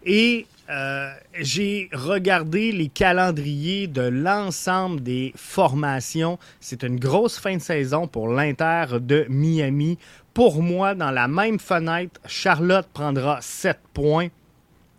Et 0.04 0.46
euh, 0.68 1.12
j'ai 1.38 1.88
regardé 1.92 2.72
les 2.72 2.88
calendriers 2.88 3.86
de 3.86 4.02
l'ensemble 4.02 5.02
des 5.02 5.32
formations. 5.36 6.38
C'est 6.60 6.82
une 6.82 6.98
grosse 6.98 7.38
fin 7.38 7.56
de 7.56 7.62
saison 7.62 8.08
pour 8.08 8.28
l'Inter 8.28 8.86
de 9.00 9.26
Miami. 9.28 9.98
Pour 10.34 10.62
moi, 10.62 10.94
dans 10.94 11.12
la 11.12 11.28
même 11.28 11.58
fenêtre, 11.58 12.20
Charlotte 12.26 12.88
prendra 12.92 13.40
7 13.40 13.78
points. 13.94 14.28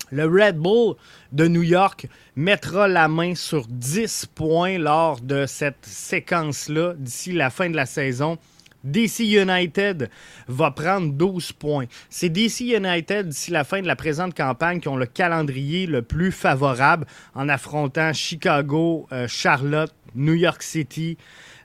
Le 0.10 0.26
Red 0.26 0.58
Bull 0.58 0.96
de 1.34 1.48
New 1.48 1.64
York 1.64 2.08
mettra 2.38 2.88
la 2.88 3.10
main 3.10 3.36
sur 3.36 3.68
10 3.68 4.28
points 4.34 4.78
lors 4.78 5.20
de 5.20 5.46
cette 5.46 5.86
séquence-là 5.86 6.94
d'ici 6.98 7.34
la 7.34 7.50
fin 7.50 7.70
de 7.70 7.76
la 7.76 7.86
saison. 7.86 8.38
DC 8.84 9.20
United 9.20 10.10
va 10.48 10.72
prendre 10.72 11.12
12 11.14 11.52
points. 11.54 11.86
C'est 12.10 12.30
DC 12.30 12.62
United, 12.62 13.30
d'ici 13.30 13.52
la 13.52 13.64
fin 13.64 13.82
de 13.82 13.88
la 13.88 13.96
présente 13.96 14.34
campagne, 14.34 14.80
qui 14.80 14.88
ont 14.88 14.98
le 14.98 15.06
calendrier 15.06 15.88
le 15.88 16.02
plus 16.02 16.32
favorable 16.32 17.06
en 17.36 17.50
affrontant 17.50 18.14
Chicago, 18.14 19.08
euh, 19.12 19.28
Charlotte, 19.28 19.94
New 20.16 20.34
York 20.34 20.64
City, 20.64 21.18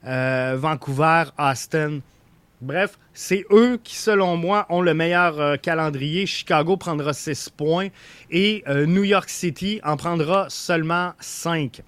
euh, 0.06 0.56
Vancouver, 0.58 1.24
Austin. 1.38 2.00
Bref, 2.60 2.98
c'est 3.12 3.44
eux 3.50 3.78
qui, 3.82 3.96
selon 3.96 4.36
moi, 4.36 4.66
ont 4.68 4.82
le 4.82 4.94
meilleur 4.94 5.40
euh, 5.40 5.56
calendrier. 5.56 6.26
Chicago 6.26 6.76
prendra 6.76 7.12
6 7.12 7.50
points 7.50 7.88
et 8.30 8.64
New 8.86 9.04
York 9.04 9.28
City 9.28 9.80
en 9.84 9.96
prendra 9.96 10.46
seulement 10.48 11.12
5 11.20 11.82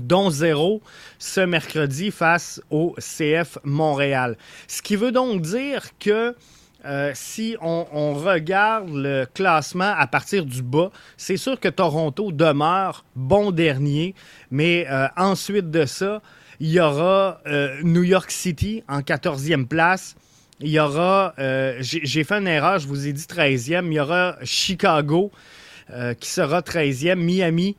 dont 0.00 0.30
zéro 0.30 0.80
ce 1.18 1.40
mercredi 1.40 2.10
face 2.10 2.60
au 2.70 2.94
CF 2.98 3.58
Montréal. 3.64 4.36
Ce 4.66 4.82
qui 4.82 4.96
veut 4.96 5.12
donc 5.12 5.42
dire 5.42 5.82
que 5.98 6.34
euh, 6.86 7.10
si 7.14 7.56
on, 7.60 8.14
regarde 8.14 8.88
le 8.90 9.26
classement 9.32 9.92
à 9.96 10.06
partir 10.06 10.46
du 10.46 10.62
bas, 10.62 10.90
c'est 11.16 11.36
sûr 11.36 11.60
que 11.60 11.68
Toronto 11.68 12.32
demeure 12.32 13.04
bon 13.14 13.50
dernier, 13.50 14.14
mais 14.50 14.86
euh, 14.90 15.06
ensuite 15.16 15.70
de 15.70 15.84
ça, 15.84 16.22
il 16.58 16.70
y 16.70 16.80
aura 16.80 17.40
euh, 17.46 17.76
New 17.82 18.02
York 18.02 18.30
City 18.30 18.82
en 18.88 19.00
14e 19.00 19.66
place. 19.66 20.16
Il 20.60 20.68
y 20.68 20.78
aura, 20.78 21.34
j'ai 21.80 22.22
fait 22.22 22.34
une 22.34 22.46
erreur, 22.46 22.78
je 22.78 22.86
vous 22.86 23.06
ai 23.06 23.14
dit 23.14 23.22
13e, 23.22 23.86
il 23.86 23.94
y 23.94 24.00
aura 24.00 24.36
Chicago 24.42 25.30
qui 26.20 26.28
sera 26.28 26.60
13e, 26.60 27.14
Miami 27.14 27.76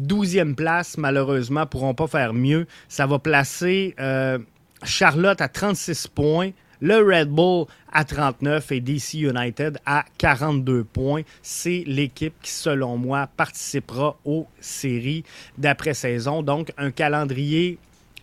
12e 0.00 0.54
place, 0.54 0.96
malheureusement, 0.98 1.66
pourront 1.66 1.94
pas 1.94 2.06
faire 2.06 2.32
mieux. 2.32 2.66
Ça 2.88 3.06
va 3.06 3.18
placer 3.18 3.94
euh, 4.00 4.38
Charlotte 4.84 5.40
à 5.40 5.48
36 5.48 6.08
points, 6.08 6.50
le 6.80 6.96
Red 6.96 7.28
Bull 7.28 7.66
à 7.92 8.04
39 8.04 8.72
et 8.72 8.80
DC 8.80 9.14
United 9.14 9.78
à 9.86 10.04
42 10.18 10.84
points. 10.84 11.22
C'est 11.42 11.84
l'équipe 11.86 12.34
qui, 12.42 12.50
selon 12.50 12.96
moi, 12.96 13.28
participera 13.36 14.16
aux 14.24 14.46
séries 14.60 15.24
d'après-saison. 15.58 16.42
Donc, 16.42 16.72
un 16.78 16.90
calendrier 16.90 17.78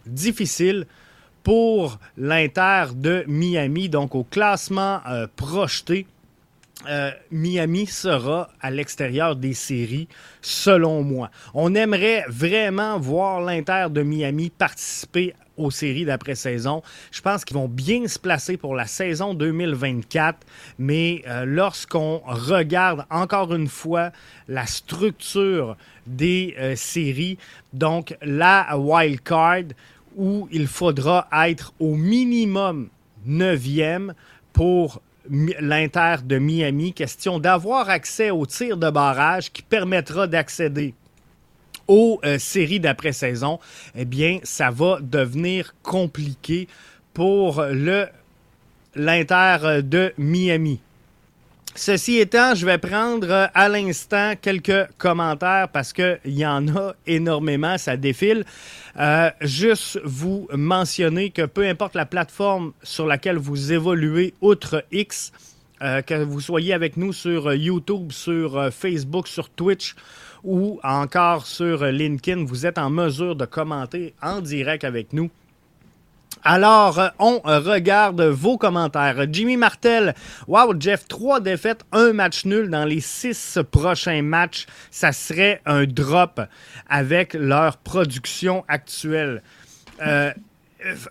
difficile 0.05 0.85
pour 1.43 1.99
l'Inter 2.17 2.87
de 2.95 3.23
Miami. 3.27 3.89
Donc, 3.89 4.15
au 4.15 4.23
classement 4.23 4.99
euh, 5.07 5.27
projeté, 5.35 6.05
euh, 6.87 7.11
Miami 7.31 7.87
sera 7.87 8.49
à 8.61 8.71
l'extérieur 8.71 9.35
des 9.35 9.53
séries, 9.53 10.07
selon 10.41 11.03
moi. 11.03 11.29
On 11.53 11.75
aimerait 11.75 12.23
vraiment 12.29 12.97
voir 12.97 13.41
l'Inter 13.41 13.87
de 13.89 14.01
Miami 14.01 14.49
participer 14.49 15.33
aux 15.57 15.71
séries 15.71 16.05
d'après-saison. 16.05 16.81
Je 17.11 17.21
pense 17.21 17.43
qu'ils 17.43 17.57
vont 17.57 17.67
bien 17.67 18.07
se 18.07 18.17
placer 18.17 18.55
pour 18.55 18.75
la 18.75 18.87
saison 18.87 19.33
2024, 19.33 20.37
mais 20.77 21.21
euh, 21.27 21.43
lorsqu'on 21.45 22.21
regarde 22.25 23.05
encore 23.09 23.53
une 23.53 23.67
fois 23.67 24.11
la 24.47 24.65
structure 24.65 25.75
des 26.07 26.55
euh, 26.57 26.77
séries, 26.77 27.37
donc 27.73 28.15
la 28.21 28.77
wild 28.77 29.21
card, 29.21 29.63
où 30.15 30.47
il 30.51 30.67
faudra 30.67 31.27
être 31.45 31.73
au 31.79 31.95
minimum 31.95 32.87
neuvième 33.25 34.13
pour 34.53 35.01
l'Inter 35.29 36.17
de 36.23 36.37
Miami, 36.37 36.93
question 36.93 37.39
d'avoir 37.39 37.89
accès 37.89 38.31
au 38.31 38.45
tir 38.45 38.77
de 38.77 38.89
barrage 38.89 39.51
qui 39.51 39.61
permettra 39.61 40.27
d'accéder 40.27 40.93
aux 41.87 42.19
euh, 42.23 42.37
séries 42.37 42.79
d'après-saison, 42.79 43.59
eh 43.95 44.05
bien, 44.05 44.39
ça 44.43 44.69
va 44.69 44.99
devenir 45.01 45.73
compliqué 45.81 46.67
pour 47.13 47.63
le 47.63 48.07
l'Inter 48.95 49.81
de 49.83 50.13
Miami. 50.17 50.81
Ceci 51.81 52.17
étant, 52.17 52.55
je 52.55 52.65
vais 52.65 52.77
prendre 52.77 53.31
euh, 53.31 53.47
à 53.53 53.69
l'instant 53.69 54.33
quelques 54.41 54.89
commentaires 54.97 55.69
parce 55.71 55.93
qu'il 55.93 56.19
y 56.25 56.45
en 56.45 56.67
a 56.75 56.93
énormément, 57.07 57.77
ça 57.77 57.95
défile. 57.95 58.43
Euh, 58.99 59.31
juste 59.39 59.97
vous 60.03 60.49
mentionner 60.51 61.29
que 61.29 61.45
peu 61.45 61.65
importe 61.65 61.95
la 61.95 62.05
plateforme 62.05 62.73
sur 62.83 63.05
laquelle 63.07 63.37
vous 63.37 63.71
évoluez, 63.71 64.33
outre 64.41 64.83
X, 64.91 65.31
euh, 65.81 66.01
que 66.01 66.15
vous 66.15 66.41
soyez 66.41 66.73
avec 66.73 66.97
nous 66.97 67.13
sur 67.13 67.53
YouTube, 67.53 68.11
sur 68.11 68.73
Facebook, 68.73 69.29
sur 69.29 69.49
Twitch 69.49 69.95
ou 70.43 70.81
encore 70.83 71.47
sur 71.47 71.85
LinkedIn, 71.85 72.43
vous 72.43 72.65
êtes 72.65 72.77
en 72.77 72.89
mesure 72.89 73.37
de 73.37 73.45
commenter 73.45 74.13
en 74.21 74.41
direct 74.41 74.83
avec 74.83 75.13
nous. 75.13 75.29
Alors, 76.43 76.99
euh, 76.99 77.09
on 77.19 77.39
regarde 77.39 78.21
vos 78.21 78.57
commentaires. 78.57 79.25
Jimmy 79.31 79.57
Martel, 79.57 80.15
wow, 80.47 80.73
Jeff, 80.79 81.07
trois 81.07 81.41
défaites, 81.41 81.83
un 81.91 82.13
match 82.13 82.45
nul 82.45 82.69
dans 82.69 82.85
les 82.85 83.01
six 83.01 83.59
prochains 83.71 84.21
matchs. 84.21 84.65
Ça 84.89 85.11
serait 85.11 85.61
un 85.65 85.85
drop 85.85 86.41
avec 86.87 87.33
leur 87.33 87.77
production 87.77 88.63
actuelle. 88.67 89.43
Euh, 90.01 90.31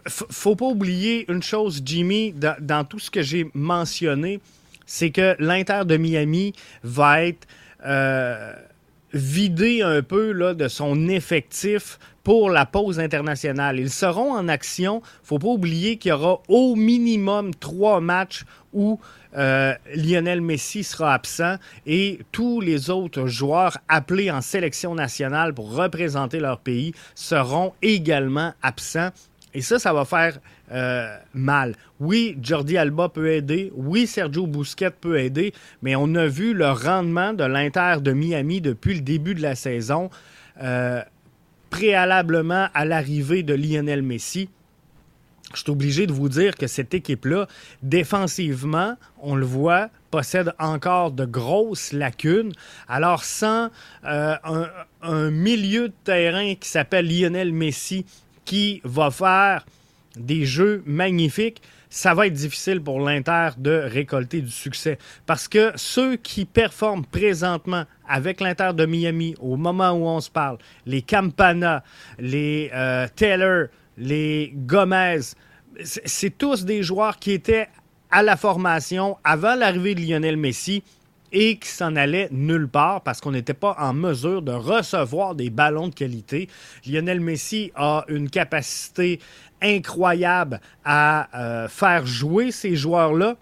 faut 0.06 0.56
pas 0.56 0.66
oublier 0.66 1.30
une 1.30 1.42
chose, 1.42 1.82
Jimmy, 1.84 2.32
dans, 2.32 2.84
tout 2.84 2.98
ce 2.98 3.10
que 3.10 3.22
j'ai 3.22 3.50
mentionné, 3.52 4.40
c'est 4.87 5.10
que 5.10 5.37
l'Inter 5.38 5.82
de 5.84 5.98
Miami 5.98 6.54
va 6.82 7.25
être 7.25 7.46
euh, 7.84 8.54
vidé 9.12 9.82
un 9.82 10.02
peu 10.02 10.32
de 10.54 10.68
son 10.68 11.08
effectif 11.08 11.98
pour 12.28 12.50
la 12.50 12.66
pause 12.66 13.00
internationale. 13.00 13.80
Ils 13.80 13.88
seront 13.88 14.32
en 14.32 14.49
action. 14.49 15.00
faut 15.23 15.38
pas 15.38 15.49
oublier 15.49 15.97
qu'il 15.97 16.11
y 16.11 16.12
aura 16.12 16.42
au 16.49 16.76
minimum 16.76 17.54
trois 17.54 18.02
matchs 18.02 18.44
où 18.75 19.00
euh, 19.35 19.73
Lionel 19.94 20.42
Messi 20.42 20.85
sera 20.85 21.14
absent 21.14 21.56
et 21.87 22.18
tous 22.30 22.61
les 22.61 22.90
autres 22.90 23.28
joueurs 23.28 23.78
appelés 23.88 24.30
en 24.30 24.42
sélection 24.42 24.94
nationale 24.94 25.54
pour 25.54 25.75
représenter 25.75 26.38
leur 26.38 26.58
pays 26.58 26.92
seront 27.14 27.73
également 27.80 28.52
absents. 28.61 29.08
Et 29.54 29.62
ça, 29.62 29.78
ça 29.78 29.94
va 29.94 30.04
faire 30.04 30.38
euh, 30.70 31.16
mal. 31.32 31.76
Oui, 31.99 32.37
Jordi 32.42 32.76
Alba 32.76 33.08
peut 33.08 33.30
aider. 33.30 33.73
Oui, 33.75 34.06
Sergio 34.06 34.47
Busquets 34.47 34.90
peut 34.90 35.18
aider. 35.18 35.54
Mais 35.80 35.97
on 35.97 36.14
a 36.14 36.26
vu 36.26 36.52
le 36.52 36.73
rendement 36.73 37.32
de 37.32 37.44
l'Inter 37.44 38.02
de 38.02 38.12
Miami 38.12 38.61
depuis 38.61 38.92
le 38.92 39.00
début 39.00 39.35
de 39.35 39.40
la 39.40 39.54
saison, 39.54 40.11
euh, 40.62 41.00
préalablement 41.70 42.68
à 42.75 42.84
l'arrivée 42.84 43.42
de 43.42 43.54
Lionel 43.54 44.02
Messi. 44.02 44.48
Je 45.54 45.60
suis 45.62 45.70
obligé 45.70 46.06
de 46.06 46.12
vous 46.12 46.28
dire 46.28 46.56
que 46.56 46.66
cette 46.66 46.92
équipe-là, 46.92 47.48
défensivement, 47.82 48.96
on 49.20 49.34
le 49.34 49.46
voit, 49.46 49.88
possède 50.10 50.52
encore 50.58 51.10
de 51.10 51.25
grosses 51.25 51.92
lacunes. 51.92 52.52
Alors, 52.87 53.25
sans 53.25 53.70
euh, 54.04 54.37
un, 55.02 55.30
milieu 55.30 55.88
de 55.88 55.94
terrain 56.04 56.54
qui 56.54 56.68
s'appelle 56.68 57.08
Lionel 57.08 57.52
Messi, 57.52 58.04
qui 58.44 58.80
va 58.84 59.10
faire 59.10 59.64
des 60.16 60.44
jeux 60.44 60.82
magnifiques, 60.87 61.62
ça 61.90 62.14
va 62.14 62.26
être 62.26 62.35
difficile 62.35 62.80
pour 62.83 63.00
l'Inter 63.00 63.50
de 63.59 63.71
récolter 63.71 64.40
du 64.40 64.50
succès. 64.50 64.99
Parce 65.26 65.49
que 65.49 65.73
ceux 65.76 66.16
qui 66.16 66.45
performent 66.45 67.04
présentement 67.04 67.85
avec 68.09 68.40
l'Inter 68.40 68.71
de 68.75 68.87
Miami 68.87 69.35
au 69.40 69.57
moment 69.57 69.90
où 69.92 70.07
on 70.07 70.21
se 70.21 70.30
parle, 70.30 70.59
les 70.87 71.02
Campana, 71.02 71.83
les 72.18 72.71
euh, 72.75 73.07
Taylor, 73.14 73.66
les 73.97 74.52
Gomez, 74.54 75.21
c'est 75.83 76.37
tous 76.37 76.64
des 76.64 76.83
joueurs 76.83 77.18
qui 77.18 77.33
étaient 77.33 77.68
à 78.11 78.23
la 78.23 78.37
formation 78.37 79.16
avant 79.25 79.54
l'arrivée 79.54 79.95
de 79.95 80.00
Lionel 80.00 80.37
Messi 80.37 80.83
et 81.32 81.58
qui 81.58 81.68
s'en 81.68 81.97
allaient 81.97 82.28
nulle 82.30 82.68
part 82.68 83.02
parce 83.02 83.20
qu'on 83.20 83.32
n'était 83.32 83.54
pas 83.54 83.76
en 83.78 83.92
mesure 83.92 84.42
de 84.42 84.52
recevoir 84.52 85.35
des 85.35 85.50
ballons 85.50 85.88
de 85.88 85.94
qualité. 85.94 86.49
Lionel 86.87 87.20
Messi 87.20 87.73
a 87.75 88.04
une 88.08 88.30
capacité 88.30 89.20
incroyable 89.61 90.61
à 90.85 91.28
euh, 91.38 91.68
faire 91.68 92.06
jouer 92.06 92.50
ces 92.50 92.76
joueurs-là 92.76 93.37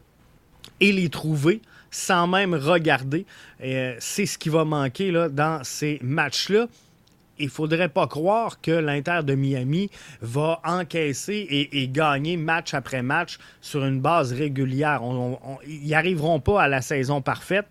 et 0.80 0.92
les 0.92 1.08
trouver 1.08 1.60
sans 1.90 2.26
même 2.26 2.54
regarder. 2.54 3.24
Euh, 3.62 3.96
c'est 4.00 4.26
ce 4.26 4.36
qui 4.36 4.48
va 4.48 4.64
manquer 4.64 5.12
dans 5.30 5.64
ces 5.64 5.98
matchs-là 6.02 6.66
il 7.38 7.48
faudrait 7.48 7.88
pas 7.88 8.06
croire 8.06 8.60
que 8.60 8.70
l'Inter 8.70 9.20
de 9.24 9.34
Miami 9.34 9.90
va 10.20 10.60
encaisser 10.64 11.68
et, 11.72 11.88
gagner 11.88 12.36
match 12.36 12.74
après 12.74 13.02
match 13.02 13.38
sur 13.60 13.84
une 13.84 14.00
base 14.00 14.32
régulière. 14.32 15.02
ils 15.66 15.94
arriveront 15.94 16.40
pas 16.40 16.62
à 16.62 16.68
la 16.68 16.82
saison 16.82 17.20
parfaite 17.20 17.66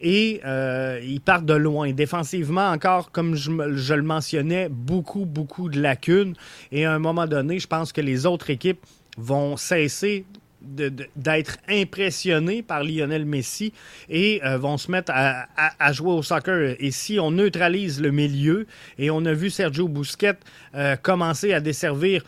et 0.00 0.40
euh, 0.44 1.00
ils 1.02 1.20
partent 1.20 1.46
de 1.46 1.54
loin. 1.54 1.92
Défensivement, 1.92 2.68
encore, 2.68 3.10
comme 3.10 3.34
je, 3.34 3.50
le 3.50 4.02
mentionnais, 4.02 4.68
beaucoup, 4.68 5.24
beaucoup 5.24 5.68
de 5.68 5.80
lacunes. 5.80 6.34
Et 6.72 6.84
à 6.84 6.92
un 6.92 6.98
moment 6.98 7.26
donné, 7.26 7.58
je 7.58 7.66
pense 7.66 7.92
que 7.92 8.00
les 8.00 8.26
autres 8.26 8.50
équipes 8.50 8.84
vont 9.16 9.56
cesser 9.56 10.26
d'être 10.64 11.58
impressionnés 11.68 12.62
par 12.62 12.82
Lionel 12.82 13.24
Messi 13.24 13.72
et 14.08 14.40
euh, 14.44 14.58
vont 14.58 14.78
se 14.78 14.90
mettre 14.90 15.12
à, 15.14 15.92
jouer 15.92 16.12
au 16.12 16.22
soccer. 16.22 16.76
Et 16.78 16.90
si 16.90 17.18
on 17.20 17.30
neutralise 17.30 18.00
le 18.00 18.10
milieu, 18.10 18.66
et 18.98 19.10
on 19.10 19.24
a 19.24 19.32
vu 19.32 19.50
Sergio 19.50 19.88
Busquets 19.88 20.38
euh, 20.74 20.96
commencer 20.96 21.52
à 21.52 21.60
desservir 21.60 22.24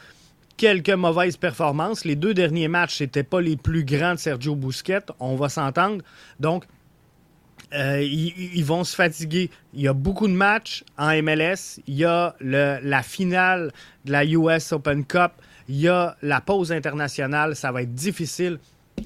quelques 0.56 0.90
mauvaises 0.90 1.36
performances, 1.36 2.04
les 2.04 2.16
deux 2.16 2.34
derniers 2.34 2.68
matchs, 2.68 3.00
n'étaient 3.00 3.22
pas 3.22 3.40
les 3.40 3.56
plus 3.56 3.84
grands 3.84 4.14
de 4.14 4.18
Sergio 4.18 4.54
Busquets, 4.54 5.06
on 5.20 5.36
va 5.36 5.48
s'entendre. 5.48 6.02
Donc, 6.40 6.64
euh, 7.74 8.00
ils, 8.00 8.64
vont 8.64 8.84
se 8.84 8.94
fatiguer. 8.94 9.50
Il 9.74 9.80
y 9.80 9.88
a 9.88 9.92
beaucoup 9.92 10.28
de 10.28 10.32
matchs 10.32 10.84
en 10.96 11.10
MLS. 11.22 11.80
Il 11.86 11.96
y 11.96 12.04
a 12.04 12.36
la 12.40 13.02
finale 13.02 13.72
de 14.04 14.12
la 14.12 14.24
US 14.24 14.72
Open 14.72 15.04
Cup 15.04 15.32
il 15.68 15.80
y 15.80 15.88
a 15.88 16.16
la 16.22 16.40
pause 16.40 16.72
internationale. 16.72 17.56
Ça 17.56 17.72
va 17.72 17.82
être 17.82 17.94
difficile 17.94 18.58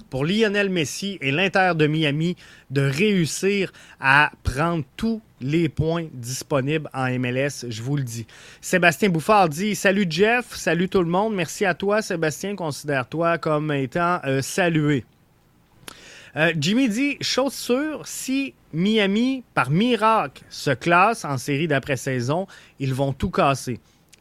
pour 0.09 0.25
Lionel 0.25 0.71
Messi 0.71 1.19
et 1.21 1.31
l'Inter 1.31 1.73
de 1.75 1.87
Miami 1.87 2.37
de 2.71 2.83
réussir 2.83 3.73
à 4.01 4.31
prendre 4.43 4.85
tous 4.97 5.21
les 5.41 5.69
points 5.69 6.07
disponibles 6.13 6.89
en 6.93 7.07
MLS, 7.19 7.67
je 7.69 7.83
vous 7.83 7.97
le 7.97 8.03
dis. 8.03 8.27
Sébastien 8.61 9.09
Bouffard 9.09 9.49
dit 9.49 9.75
Salut 9.75 10.07
Jeff, 10.09 10.55
salut 10.55 10.89
tout 10.89 11.03
le 11.03 11.09
monde. 11.09 11.35
Merci 11.35 11.65
à 11.65 11.75
toi, 11.75 12.03
Sébastien. 12.03 12.55
Considère-toi 12.57 13.39
comme 13.39 13.73
étant 13.73 14.21
euh, 14.25 14.43
salué. 14.43 15.05
Euh, 16.37 16.53
Jimmy 16.59 16.89
dit 16.89 17.17
Chose 17.21 17.55
sûre, 17.55 18.03
si 18.05 18.55
Miami, 18.73 19.43
par 19.55 19.71
miracle, 19.71 20.43
se 20.49 20.71
classe 20.71 21.25
en 21.25 21.39
série 21.39 21.67
d'après-saison, 21.67 22.47
ils 22.79 22.95
vont 22.95 23.13
tout 23.13 23.31
casser. 23.31 23.81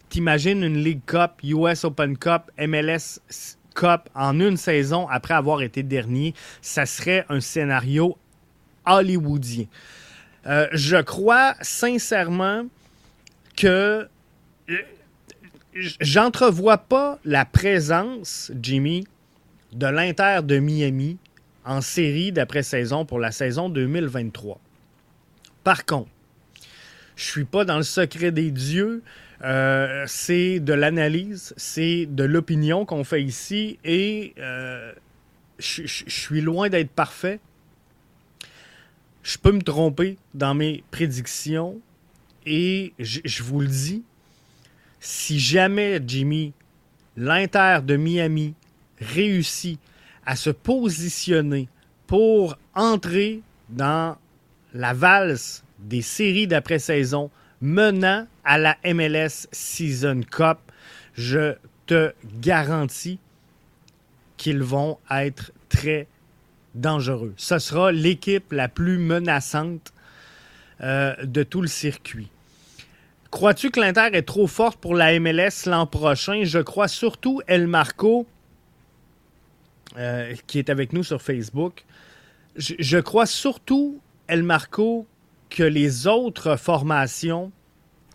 T'imagines 0.10 0.64
une 0.64 0.84
League 0.84 1.02
Cup, 1.06 1.34
US 1.44 1.84
Open 1.84 2.18
Cup, 2.18 2.52
MLS 2.58 3.20
Cup 3.76 4.10
en 4.16 4.40
une 4.40 4.58
saison 4.58 5.08
après 5.08 5.36
avoir 5.36 5.62
été 5.62 5.84
dernier, 5.84 6.34
ça 6.62 6.86
serait 6.86 7.26
un 7.30 7.40
scénario 7.40 8.18
hollywoodien. 8.86 9.66
Euh, 10.48 10.68
je 10.72 10.98
crois 10.98 11.56
sincèrement 11.62 12.66
que 13.56 14.08
euh, 14.70 14.78
j'entrevois 16.00 16.78
pas 16.80 17.20
la 17.24 17.46
présence, 17.46 18.52
Jimmy, 18.60 19.06
de 19.74 19.86
l'Inter 19.86 20.40
de 20.44 20.60
Miami 20.60 21.18
en 21.66 21.82
série 21.82 22.32
d'après-saison 22.32 23.06
pour 23.06 23.20
la 23.20 23.32
saison 23.32 23.70
2023. 23.70 24.60
Par 25.64 25.86
contre, 25.86 26.10
je 27.16 27.26
suis 27.26 27.46
pas 27.46 27.66
dans 27.66 27.78
le 27.78 27.84
secret 27.84 28.32
des 28.32 28.50
dieux. 28.50 29.04
Euh, 29.44 30.04
c'est 30.08 30.60
de 30.60 30.74
l'analyse, 30.74 31.54
c'est 31.56 32.06
de 32.06 32.24
l'opinion 32.24 32.86
qu'on 32.86 33.04
fait 33.04 33.24
ici 33.24 33.80
et 33.86 34.34
euh, 34.38 34.92
je 35.60 35.84
suis 35.86 36.42
loin 36.42 36.70
d'être 36.70 36.90
parfait. 36.90 37.40
Je 39.24 39.38
peux 39.38 39.52
me 39.52 39.62
tromper 39.62 40.18
dans 40.34 40.54
mes 40.54 40.84
prédictions 40.92 41.80
et 42.46 42.94
je 43.00 43.44
vous 43.44 43.62
le 43.62 43.68
dis, 43.68 44.04
si 45.00 45.40
jamais 45.40 46.02
Jimmy, 46.06 46.54
l'Inter 47.16 47.80
de 47.84 47.96
Miami, 47.96 48.56
réussit 49.00 49.80
à 50.26 50.36
se 50.36 50.50
positionner 50.50 51.70
pour 52.08 52.58
entrer 52.74 53.42
dans 53.70 54.18
la 54.74 54.94
valse 54.94 55.64
des 55.80 56.02
séries 56.02 56.48
d'après-saison 56.48 57.30
menant 57.62 58.26
à 58.50 58.58
la 58.58 58.78
MLS 58.84 59.48
Season 59.52 60.22
Cup. 60.30 60.58
Je 61.14 61.54
te 61.86 62.14
garantis 62.42 63.20
qu'ils 64.38 64.64
vont 64.64 64.98
être 65.12 65.52
très 65.70 66.08
dangereux. 66.74 67.36
Ce 67.38 67.60
sera 67.60 67.92
l'équipe 67.92 68.52
la 68.52 68.68
plus 68.68 68.98
menaçante 68.98 69.94
euh, 70.82 71.16
de 71.24 71.44
tout 71.44 71.62
le 71.62 71.68
circuit. 71.68 72.30
Crois-tu 73.30 73.70
que 73.70 73.80
l'Inter 73.80 74.10
est 74.14 74.24
trop 74.24 74.48
forte 74.48 74.80
pour 74.80 74.96
la 74.96 75.20
MLS 75.20 75.68
l'an 75.68 75.86
prochain? 75.86 76.42
Je 76.44 76.58
crois 76.58 76.88
surtout 76.88 77.42
El 77.46 77.68
Marco, 77.68 78.26
euh, 79.96 80.34
qui 80.48 80.58
est 80.58 80.72
avec 80.72 80.92
nous 80.92 81.04
sur 81.04 81.22
Facebook. 81.22 81.86
Je, 82.56 82.74
je 82.80 82.98
crois 82.98 83.28
surtout 83.28 84.02
El 84.28 84.42
Marco 84.42 85.06
que 85.52 85.62
les 85.62 86.08
autres 86.08 86.56
formations 86.56 87.52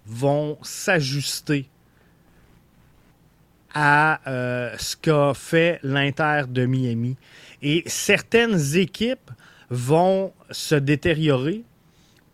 vont 0.07 0.59
s'ajuster 0.63 1.69
à 3.75 4.21
euh, 4.29 4.75
ce 4.79 4.97
qu'a 4.97 5.33
fait 5.35 5.81
l'Inter 5.83 6.43
de 6.49 6.65
Miami. 6.67 7.17
Et 7.63 7.83
certaines 7.87 8.77
équipes 8.77 9.31
vont 9.71 10.33
se 10.51 10.75
détériorer 10.75 11.65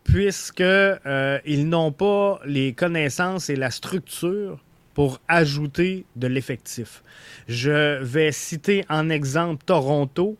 puisqu'ils 0.03 0.63
euh, 1.05 1.39
n'ont 1.45 1.91
pas 1.91 2.39
les 2.45 2.73
connaissances 2.73 3.49
et 3.49 3.55
la 3.55 3.71
structure 3.71 4.59
pour 4.93 5.19
ajouter 5.27 6.05
de 6.15 6.27
l'effectif. 6.27 7.01
Je 7.47 8.01
vais 8.03 8.31
citer 8.31 8.83
en 8.89 9.09
exemple 9.09 9.63
Toronto, 9.65 10.37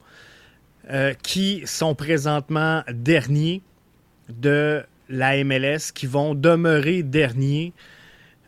euh, 0.90 1.14
qui 1.24 1.62
sont 1.66 1.96
présentement 1.96 2.84
derniers 2.92 3.62
de 4.30 4.84
la 5.12 5.44
MLS 5.44 5.92
qui 5.94 6.08
vont 6.08 6.34
demeurer 6.34 7.04
derniers 7.04 7.74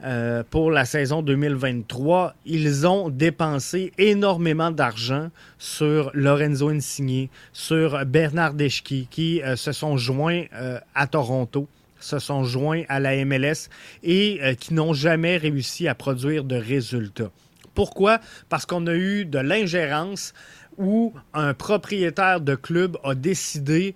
euh, 0.04 0.44
pour 0.50 0.72
la 0.72 0.86
saison 0.86 1.22
2023. 1.22 2.36
Ils 2.46 2.88
ont 2.88 3.10
dépensé 3.10 3.94
énormément 3.98 4.72
d'argent 4.72 5.30
sur 5.58 6.12
Lorenzo 6.14 6.70
Insigne, 6.70 7.30
sur 7.54 8.06
Bernard 8.06 8.54
Deschki, 8.54 9.08
qui 9.10 9.42
euh, 9.42 9.56
se 9.56 9.72
sont 9.72 9.96
joints 9.96 10.44
euh, 10.54 10.80
à 10.96 11.08
Toronto 11.08 11.68
se 12.00 12.20
sont 12.20 12.44
joints 12.44 12.84
à 12.90 13.00
la 13.00 13.24
MLS 13.24 13.70
et 14.04 14.42
qui 14.60 14.74
n'ont 14.74 14.92
jamais 14.92 15.38
réussi 15.38 15.88
à 15.88 15.96
produire 15.96 16.44
de 16.44 16.58
résultats. 16.58 17.32
Pourquoi? 17.76 18.20
Parce 18.50 18.66
qu'on 18.66 18.86
a 18.88 18.94
eu 18.94 19.24
de 19.24 19.40
l'ingérence 19.40 20.34
où 20.78 21.14
un 21.34 21.54
propriétaire 21.54 22.42
de 22.42 22.56
club 22.56 22.98
a 23.06 23.16
décidé 23.16 23.96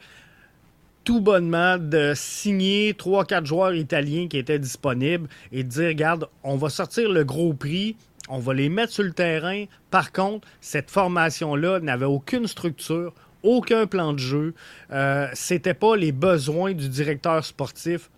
tout 1.07 1.21
bonnement 1.21 1.77
de 1.77 2.11
signer 2.17 2.91
3-4 2.91 3.45
joueurs 3.45 3.73
italiens 3.73 4.27
qui 4.27 4.37
étaient 4.37 4.59
disponibles 4.59 5.29
et 5.53 5.63
de 5.63 5.69
dire, 5.69 5.87
regarde, 5.87 6.27
on 6.43 6.57
va 6.57 6.67
sortir 6.67 7.09
le 7.09 7.23
gros 7.23 7.53
prix, 7.53 7.95
on 8.27 8.39
va 8.39 8.53
les 8.53 8.67
mettre 8.67 8.91
sur 8.91 9.03
le 9.03 9.13
terrain. 9.13 9.63
Par 9.89 10.11
contre, 10.11 10.45
cette 10.59 10.91
formation-là 10.91 11.79
n'avait 11.79 12.03
aucune 12.03 12.45
structure, 12.45 13.13
aucun 13.41 13.87
plan 13.87 14.11
de 14.11 14.19
jeu. 14.19 14.53
Euh, 14.91 15.29
C'était 15.31 15.73
pas 15.73 15.95
les 15.95 16.11
besoins 16.11 16.73
du 16.73 16.89
directeur 16.89 17.45
sportif. 17.45 18.09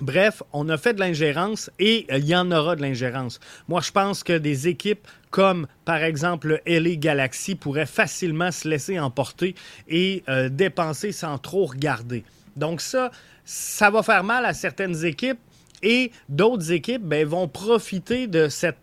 Bref, 0.00 0.42
on 0.52 0.68
a 0.70 0.76
fait 0.76 0.94
de 0.94 1.00
l'ingérence 1.00 1.70
et 1.78 2.06
il 2.10 2.24
y 2.24 2.34
en 2.34 2.50
aura 2.50 2.74
de 2.74 2.82
l'ingérence. 2.82 3.38
Moi, 3.68 3.80
je 3.80 3.92
pense 3.92 4.24
que 4.24 4.36
des 4.36 4.66
équipes 4.66 5.06
comme, 5.30 5.68
par 5.84 6.02
exemple, 6.02 6.60
le 6.66 6.80
LA 6.80 6.96
Galaxy 6.96 7.54
pourraient 7.54 7.86
facilement 7.86 8.50
se 8.50 8.68
laisser 8.68 8.98
emporter 8.98 9.54
et 9.88 10.24
euh, 10.28 10.48
dépenser 10.48 11.12
sans 11.12 11.38
trop 11.38 11.66
regarder. 11.66 12.24
Donc 12.56 12.80
ça, 12.80 13.12
ça 13.44 13.90
va 13.90 14.02
faire 14.02 14.24
mal 14.24 14.44
à 14.46 14.52
certaines 14.52 15.04
équipes 15.04 15.38
et 15.82 16.10
d'autres 16.28 16.72
équipes 16.72 17.02
ben, 17.02 17.26
vont 17.26 17.46
profiter 17.46 18.26
de 18.26 18.48
cette 18.48 18.78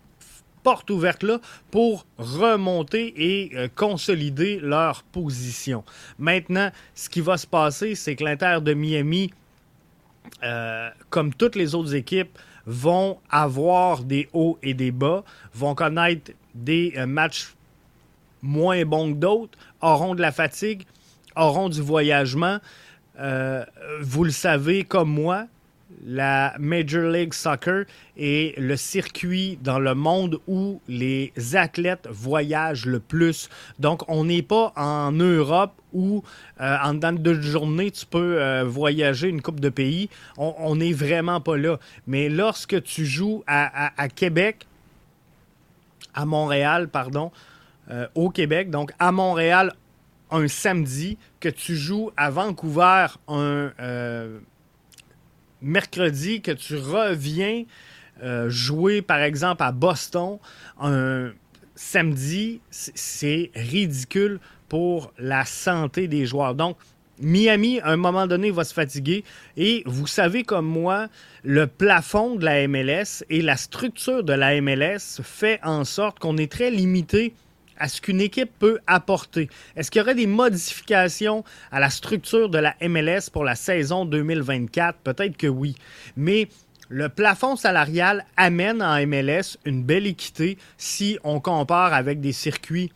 porte 0.64 0.90
ouverte-là 0.92 1.40
pour 1.72 2.06
remonter 2.18 3.14
et 3.18 3.52
euh, 3.56 3.68
consolider 3.74 4.60
leur 4.62 5.04
position. 5.04 5.84
Maintenant, 6.20 6.72
ce 6.96 7.10
qui 7.10 7.20
va 7.20 7.38
se 7.38 7.48
passer, 7.48 7.96
c'est 7.96 8.16
que 8.16 8.24
l'Inter 8.24 8.60
de 8.62 8.74
Miami 8.74 9.32
euh, 10.44 10.90
comme 11.10 11.34
toutes 11.34 11.56
les 11.56 11.76
autres 11.76 11.96
équipes, 11.96 12.38
vont 12.66 13.20
avoir 13.30 14.04
des 14.04 14.30
hauts 14.34 14.58
et 14.62 14.74
des 14.74 14.92
bas, 14.92 15.24
vont 15.54 15.76
connaître 15.76 16.32
des 16.54 16.94
euh, 16.98 17.06
matchs 17.06 17.54
moins 18.42 18.84
bons 18.86 19.14
que 19.14 19.18
d'autres, 19.18 19.58
auront 19.82 20.16
de 20.16 20.22
la 20.22 20.32
fatigue, 20.32 20.84
auront 21.36 21.70
du 21.70 21.82
voyagement. 21.82 22.60
Euh, 23.20 23.66
vous 24.02 24.24
le 24.24 24.32
savez 24.32 24.84
comme 24.84 25.12
moi, 25.12 25.48
la 26.04 26.56
Major 26.60 27.04
League 27.04 27.34
Soccer 27.34 27.86
est 28.18 28.58
le 28.58 28.76
circuit 28.76 29.58
dans 29.62 29.80
le 29.80 29.94
monde 29.94 30.40
où 30.48 30.82
les 30.88 31.34
athlètes 31.54 32.08
voyagent 32.10 32.86
le 32.86 33.00
plus. 33.00 33.50
Donc, 33.80 34.04
on 34.08 34.26
n'est 34.26 34.42
pas 34.42 34.74
en 34.76 35.12
Europe 35.12 35.74
où, 35.94 36.24
euh, 36.60 36.78
en 36.84 36.94
dedans 36.94 37.14
de 37.14 37.18
deux 37.18 37.42
journées, 37.42 37.92
tu 37.92 38.06
peux 38.06 38.42
euh, 38.42 38.64
voyager 38.64 39.28
une 39.28 39.42
coupe 39.42 39.60
de 39.60 39.70
pays. 39.70 40.10
On 40.38 40.76
n'est 40.76 40.94
vraiment 40.94 41.42
pas 41.42 41.58
là. 41.58 41.78
Mais 42.08 42.30
lorsque 42.30 42.82
tu 42.84 43.06
joues 43.06 43.44
à, 43.48 44.08
Québec, 44.10 44.68
à 46.14 46.26
Montréal, 46.26 46.88
pardon, 46.88 47.32
euh, 47.90 48.08
au 48.16 48.30
Québec, 48.30 48.70
donc 48.70 48.92
à 49.00 49.12
Montréal, 49.12 49.74
un 50.30 50.48
samedi, 50.48 51.18
que 51.40 51.50
tu 51.50 51.76
joues 51.76 52.12
à 52.16 52.30
Vancouver 52.30 53.08
un 53.28 53.72
mercredi 55.62 56.42
que 56.42 56.52
tu 56.52 56.76
reviens 56.76 57.64
euh, 58.24 58.50
jouer, 58.50 59.02
par 59.02 59.20
exemple, 59.22 59.64
à 59.64 59.72
Boston 59.72 60.38
un 60.80 61.32
samedi, 61.76 62.62
c'est 62.70 63.52
ridicule 63.56 64.40
pour 64.70 65.12
la 65.18 65.46
santé 65.46 66.08
des 66.08 66.26
joueurs. 66.26 66.56
Donc, 66.56 66.78
Miami, 67.20 67.80
à 67.82 67.90
un 67.90 67.98
moment 67.98 68.28
donné, 68.28 68.52
va 68.52 68.64
se 68.64 68.74
fatiguer. 68.74 69.24
Et 69.58 69.84
vous 69.86 70.08
savez 70.08 70.44
comme 70.44 70.66
moi, 70.66 71.08
le 71.44 71.68
plafond 71.68 72.36
de 72.36 72.46
la 72.46 72.68
MLS 72.68 73.24
et 73.30 73.42
la 73.42 73.58
structure 73.58 74.24
de 74.24 74.34
la 74.34 74.60
MLS 74.62 75.22
fait 75.24 75.60
en 75.64 75.84
sorte 75.84 76.20
qu'on 76.20 76.38
est 76.38 76.52
très 76.52 76.72
limité 76.72 77.34
à 77.78 77.88
ce 77.88 78.02
qu'une 78.02 78.22
équipe 78.22 78.52
peut 78.60 78.80
apporter. 78.88 79.50
Est-ce 79.76 79.92
qu'il 79.92 80.00
y 80.00 80.04
aurait 80.04 80.16
des 80.16 80.28
modifications 80.28 81.44
à 81.72 81.80
la 81.80 81.90
structure 81.90 82.50
de 82.50 82.58
la 82.58 82.76
MLS 82.82 83.30
pour 83.32 83.44
la 83.44 83.56
saison 83.56 84.06
2024? 84.06 85.00
Peut-être 85.00 85.38
que 85.38 85.48
oui. 85.48 85.76
Mais 86.16 86.48
le 86.90 87.10
plafond 87.10 87.56
salarial 87.56 88.26
amène 88.38 88.82
en 88.82 89.06
MLS 89.08 89.58
une 89.66 89.84
belle 89.84 90.08
équité 90.08 90.58
si 90.78 91.18
on 91.24 91.40
compare 91.40 91.94
avec 91.94 92.20
des 92.20 92.34
circuits 92.34 92.92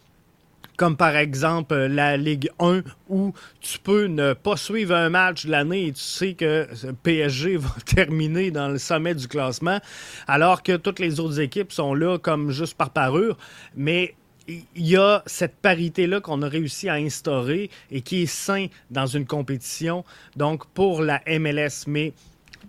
comme 0.78 0.98
par 0.98 1.16
exemple 1.16 1.76
la 1.76 2.18
Ligue 2.18 2.50
1 2.60 2.82
où 3.10 3.34
tu 3.62 3.80
peux 3.80 4.06
ne 4.06 4.34
pas 4.34 4.58
suivre 4.58 4.94
un 4.94 5.10
match 5.10 5.46
de 5.46 5.52
l'année 5.52 5.88
et 5.88 5.92
tu 5.94 6.02
sais 6.02 6.34
que 6.34 6.68
PSG 7.04 7.58
va 7.58 7.70
terminer 7.86 8.52
dans 8.52 8.68
le 8.68 8.78
sommet 8.78 9.16
du 9.16 9.28
classement 9.28 9.80
alors 10.28 10.64
que 10.64 10.76
toutes 10.76 11.00
les 11.00 11.20
autres 11.20 11.40
équipes 11.40 11.72
sont 11.72 11.94
là 11.94 12.18
comme 12.18 12.52
juste 12.52 12.76
par 12.76 12.90
parure. 12.90 13.38
Mais 13.76 14.16
il 14.48 14.66
y 14.76 14.96
a 14.96 15.24
cette 15.26 15.56
parité-là 15.56 16.22
qu'on 16.22 16.42
a 16.42 16.48
réussi 16.48 16.90
à 16.90 16.94
instaurer 16.94 17.70
et 17.92 18.02
qui 18.02 18.24
est 18.24 18.28
sain 18.28 18.68
dans 18.92 19.08
une 19.08 19.26
compétition, 19.26 20.04
donc 20.36 20.68
pour 20.68 21.02
la 21.02 21.22
MLS. 21.28 21.86
Mais 21.88 22.14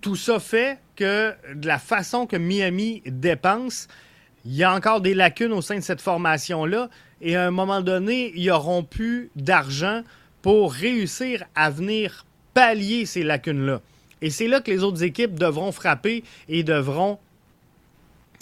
tout 0.01 0.17
ça 0.17 0.41
fait 0.41 0.79
que 0.95 1.35
de 1.55 1.67
la 1.67 1.79
façon 1.79 2.27
que 2.27 2.37
Miami 2.37 3.03
dépense, 3.07 3.89
il 4.45 4.55
y 4.55 4.65
a 4.65 4.73
encore 4.73 5.01
des 5.01 5.15
lacunes 5.15 5.53
au 5.53 5.63
sein 5.63 5.77
de 5.77 5.81
cette 5.81 6.01
formation-là. 6.01 6.89
Et 7.21 7.37
à 7.37 7.47
un 7.47 7.51
moment 7.51 7.81
donné, 7.81 8.33
ils 8.37 8.47
n'auront 8.47 8.85
plus 8.85 9.31
d'argent 9.37 10.03
pour 10.43 10.73
réussir 10.73 11.45
à 11.55 11.71
venir 11.71 12.25
pallier 12.55 13.05
ces 13.07 13.23
lacunes-là. 13.23 13.81
Et 14.23 14.31
c'est 14.31 14.49
là 14.49 14.61
que 14.61 14.71
les 14.71 14.83
autres 14.83 15.03
équipes 15.03 15.39
devront 15.39 15.73
frapper 15.73 16.25
et 16.49 16.63
devront 16.63 17.19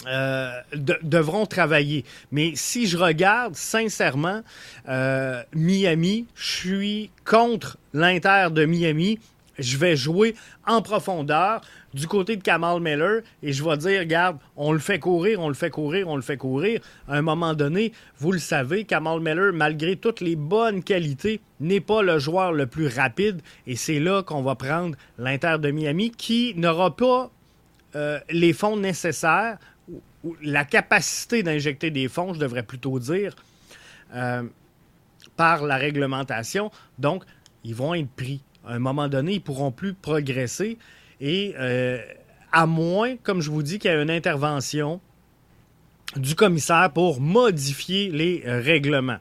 euh, 0.06 0.60
devront 1.02 1.46
travailler. 1.46 2.04
Mais 2.30 2.52
si 2.54 2.86
je 2.86 2.96
regarde 2.96 3.54
sincèrement 3.54 4.42
euh, 4.88 5.42
Miami, 5.54 6.26
je 6.34 6.44
suis 6.44 7.10
contre 7.24 7.78
l'Inter 7.92 8.48
de 8.50 8.64
Miami. 8.64 9.18
Je 9.58 9.76
vais 9.78 9.94
jouer 9.94 10.34
en 10.66 10.82
profondeur 10.82 11.60
du 11.94 12.08
côté 12.08 12.36
de 12.36 12.42
Kamal 12.42 12.80
Miller 12.80 13.22
et 13.40 13.52
je 13.52 13.62
vais 13.62 13.76
dire, 13.76 14.00
regarde, 14.00 14.38
on 14.56 14.72
le 14.72 14.80
fait 14.80 14.98
courir, 14.98 15.40
on 15.40 15.48
le 15.48 15.54
fait 15.54 15.70
courir, 15.70 16.08
on 16.08 16.16
le 16.16 16.22
fait 16.22 16.36
courir. 16.36 16.80
À 17.08 17.14
un 17.14 17.22
moment 17.22 17.54
donné, 17.54 17.92
vous 18.18 18.32
le 18.32 18.40
savez, 18.40 18.84
Kamal 18.84 19.20
Miller, 19.20 19.52
malgré 19.52 19.94
toutes 19.94 20.20
les 20.20 20.34
bonnes 20.34 20.82
qualités, 20.82 21.40
n'est 21.60 21.80
pas 21.80 22.02
le 22.02 22.18
joueur 22.18 22.52
le 22.52 22.66
plus 22.66 22.88
rapide 22.88 23.40
et 23.66 23.76
c'est 23.76 24.00
là 24.00 24.24
qu'on 24.24 24.42
va 24.42 24.56
prendre 24.56 24.96
l'Inter 25.18 25.56
de 25.60 25.70
Miami 25.70 26.10
qui 26.10 26.52
n'aura 26.56 26.94
pas 26.96 27.30
euh, 27.96 28.18
les 28.28 28.52
fonds 28.52 28.76
nécessaires 28.76 29.58
la 30.42 30.64
capacité 30.64 31.42
d'injecter 31.42 31.90
des 31.90 32.08
fonds, 32.08 32.34
je 32.34 32.40
devrais 32.40 32.62
plutôt 32.62 32.98
dire, 32.98 33.34
euh, 34.14 34.42
par 35.36 35.64
la 35.64 35.76
réglementation. 35.76 36.70
Donc, 36.98 37.24
ils 37.64 37.74
vont 37.74 37.94
être 37.94 38.10
pris. 38.10 38.42
À 38.66 38.74
un 38.74 38.78
moment 38.78 39.08
donné, 39.08 39.32
ils 39.32 39.38
ne 39.38 39.40
pourront 39.40 39.70
plus 39.70 39.94
progresser. 39.94 40.78
Et 41.20 41.54
euh, 41.58 41.98
à 42.52 42.66
moins, 42.66 43.16
comme 43.16 43.40
je 43.40 43.50
vous 43.50 43.62
dis, 43.62 43.78
qu'il 43.78 43.90
y 43.90 43.94
ait 43.94 44.02
une 44.02 44.10
intervention 44.10 45.00
du 46.16 46.34
commissaire 46.34 46.90
pour 46.92 47.20
modifier 47.20 48.10
les 48.10 48.42
règlements. 48.44 49.18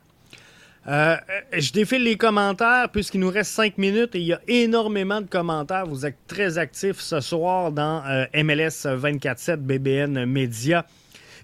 Euh, 0.87 1.15
je 1.57 1.71
défile 1.71 2.03
les 2.03 2.17
commentaires 2.17 2.89
puisqu'il 2.91 3.21
nous 3.21 3.29
reste 3.29 3.51
cinq 3.51 3.77
minutes 3.77 4.15
et 4.15 4.19
il 4.19 4.25
y 4.25 4.33
a 4.33 4.41
énormément 4.47 5.21
de 5.21 5.27
commentaires. 5.27 5.85
Vous 5.85 6.05
êtes 6.05 6.17
très 6.27 6.57
actifs 6.57 6.99
ce 6.99 7.21
soir 7.21 7.71
dans 7.71 8.03
euh, 8.05 8.25
MLS 8.43 8.85
24-7 8.85 9.57
BBN 9.57 10.25
Media. 10.25 10.85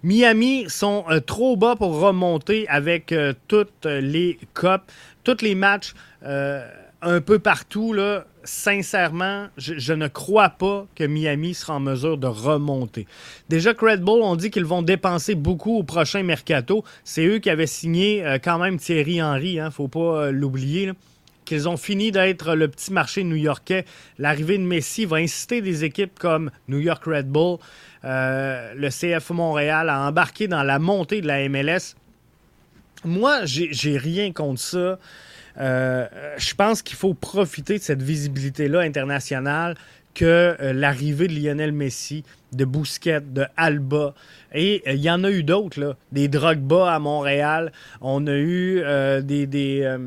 Miami 0.04 0.65
sont 0.67 1.06
euh, 1.10 1.19
trop 1.21 1.56
bas 1.56 1.75
pour 1.78 1.99
remonter 2.02 2.67
avec 2.67 3.13
toutes 3.47 3.86
les 3.86 4.38
copes, 4.54 4.91
tous 5.23 5.41
les 5.41 5.56
matchs 5.56 5.93
un 6.21 7.21
peu 7.21 7.39
partout. 7.39 7.93
Là, 7.93 8.25
sincèrement, 8.49 9.47
je, 9.57 9.93
ne 9.93 10.07
crois 10.07 10.49
pas 10.49 10.88
que 10.95 11.03
Miami 11.03 11.53
sera 11.53 11.75
en 11.75 11.79
mesure 11.79 12.17
de 12.17 12.25
remonter. 12.25 13.05
Déjà 13.47 13.73
Red 13.79 14.01
Bull, 14.01 14.21
on 14.23 14.35
dit 14.35 14.49
qu'ils 14.49 14.65
vont 14.65 14.81
dépenser 14.81 15.35
beaucoup 15.35 15.77
au 15.77 15.83
prochain 15.83 16.23
mercato. 16.23 16.83
C'est 17.03 17.25
eux 17.25 17.38
qui 17.38 17.51
avaient 17.51 17.67
signé 17.67 18.25
euh, 18.25 18.39
quand 18.43 18.57
même 18.57 18.77
Thierry 18.77 19.21
Henry, 19.21 19.53
il 19.53 19.59
hein, 19.59 19.65
ne 19.65 19.69
faut 19.69 19.88
pas 19.88 19.99
euh, 19.99 20.31
l'oublier. 20.31 20.91
Qu'ils 21.45 21.69
ont 21.69 21.77
fini 21.77 22.12
d'être 22.12 22.55
le 22.55 22.67
petit 22.67 22.91
marché 22.91 23.23
new-yorkais. 23.23 23.85
L'arrivée 24.17 24.57
de 24.57 24.63
Messi 24.63 25.05
va 25.05 25.17
inciter 25.17 25.62
des 25.62 25.83
équipes 25.83 26.17
comme 26.17 26.51
New 26.67 26.79
York 26.79 27.03
Red 27.05 27.27
Bull, 27.27 27.57
euh, 28.03 28.73
le 28.75 28.89
CF 28.89 29.29
Montréal 29.29 29.89
à 29.89 30.07
embarquer 30.07 30.47
dans 30.47 30.63
la 30.63 30.79
montée 30.79 31.21
de 31.21 31.27
la 31.27 31.47
MLS. 31.49 31.95
Moi, 33.05 33.45
j'ai 33.45 33.97
rien 33.97 34.31
contre 34.31 34.59
ça. 34.59 34.99
Euh, 35.60 36.08
je 36.38 36.54
pense 36.56 36.82
qu'il 36.82 36.95
faut 36.98 37.13
profiter 37.13 37.78
de 37.78 37.84
cette 37.84 38.02
visibilité-là 38.02 38.80
internationale 38.80 39.76
que 40.13 40.58
l'arrivée 40.74 41.28
de 41.28 41.34
Lionel 41.34 41.72
Messi, 41.72 42.24
de 42.52 42.65
Bousquet, 42.65 43.22
de 43.22 43.45
Alba. 43.56 44.13
Et 44.54 44.82
il 44.86 45.02
y 45.02 45.10
en 45.10 45.24
a 45.24 45.30
eu 45.30 45.43
d'autres, 45.43 45.80
là. 45.80 45.95
Des 46.12 46.28
Drogba 46.28 46.93
à 46.93 47.00
Montréal. 47.00 47.72
On 48.02 48.26
a 48.28 48.36
eu 48.36 48.82
des, 49.22 49.98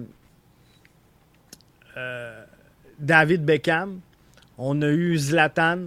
David 2.98 3.44
Beckham. 3.44 4.00
On 4.58 4.82
a 4.82 4.88
eu 4.88 5.16
Zlatan. 5.16 5.86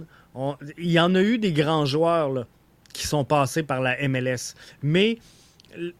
il 0.78 0.90
y 0.90 0.98
en 0.98 1.14
a 1.14 1.22
eu 1.22 1.38
des 1.38 1.52
grands 1.52 1.86
joueurs 1.86 2.46
qui 2.92 3.06
sont 3.06 3.24
passés 3.24 3.62
par 3.62 3.80
la 3.80 3.96
MLS. 4.08 4.54
Mais 4.82 5.18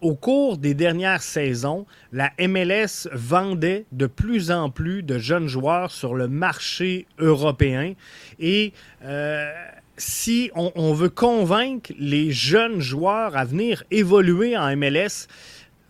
au 0.00 0.14
cours 0.14 0.58
des 0.58 0.74
dernières 0.74 1.22
saisons, 1.22 1.86
la 2.12 2.32
MLS 2.38 3.08
vendait 3.12 3.84
de 3.92 4.06
plus 4.06 4.50
en 4.50 4.70
plus 4.70 5.02
de 5.02 5.18
jeunes 5.18 5.48
joueurs 5.48 5.90
sur 5.90 6.14
le 6.14 6.28
marché 6.28 7.06
européen. 7.18 7.94
Et 8.38 8.72
euh, 9.04 9.52
si 9.96 10.50
on, 10.54 10.92
veut 10.92 11.08
convaincre 11.08 11.92
les 11.98 12.30
jeunes 12.30 12.80
joueurs 12.80 13.36
à 13.36 13.44
venir 13.44 13.82
évoluer 13.90 14.56
en 14.56 14.74
MLS, 14.76 15.28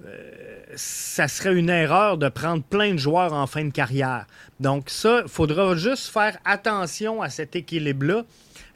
euh, 0.04 0.46
ça 0.74 1.28
serait 1.28 1.54
une 1.54 1.70
erreur 1.70 2.18
de 2.18 2.28
prendre 2.28 2.62
plein 2.62 2.92
de 2.92 2.98
joueurs 2.98 3.32
en 3.32 3.46
fin 3.46 3.64
de 3.64 3.72
carrière. 3.72 4.26
Donc 4.60 4.90
ça, 4.90 5.22
il 5.24 5.28
faudra 5.28 5.74
juste 5.76 6.08
faire 6.08 6.38
attention 6.44 7.22
à 7.22 7.30
cet 7.30 7.56
équilibre-là. 7.56 8.24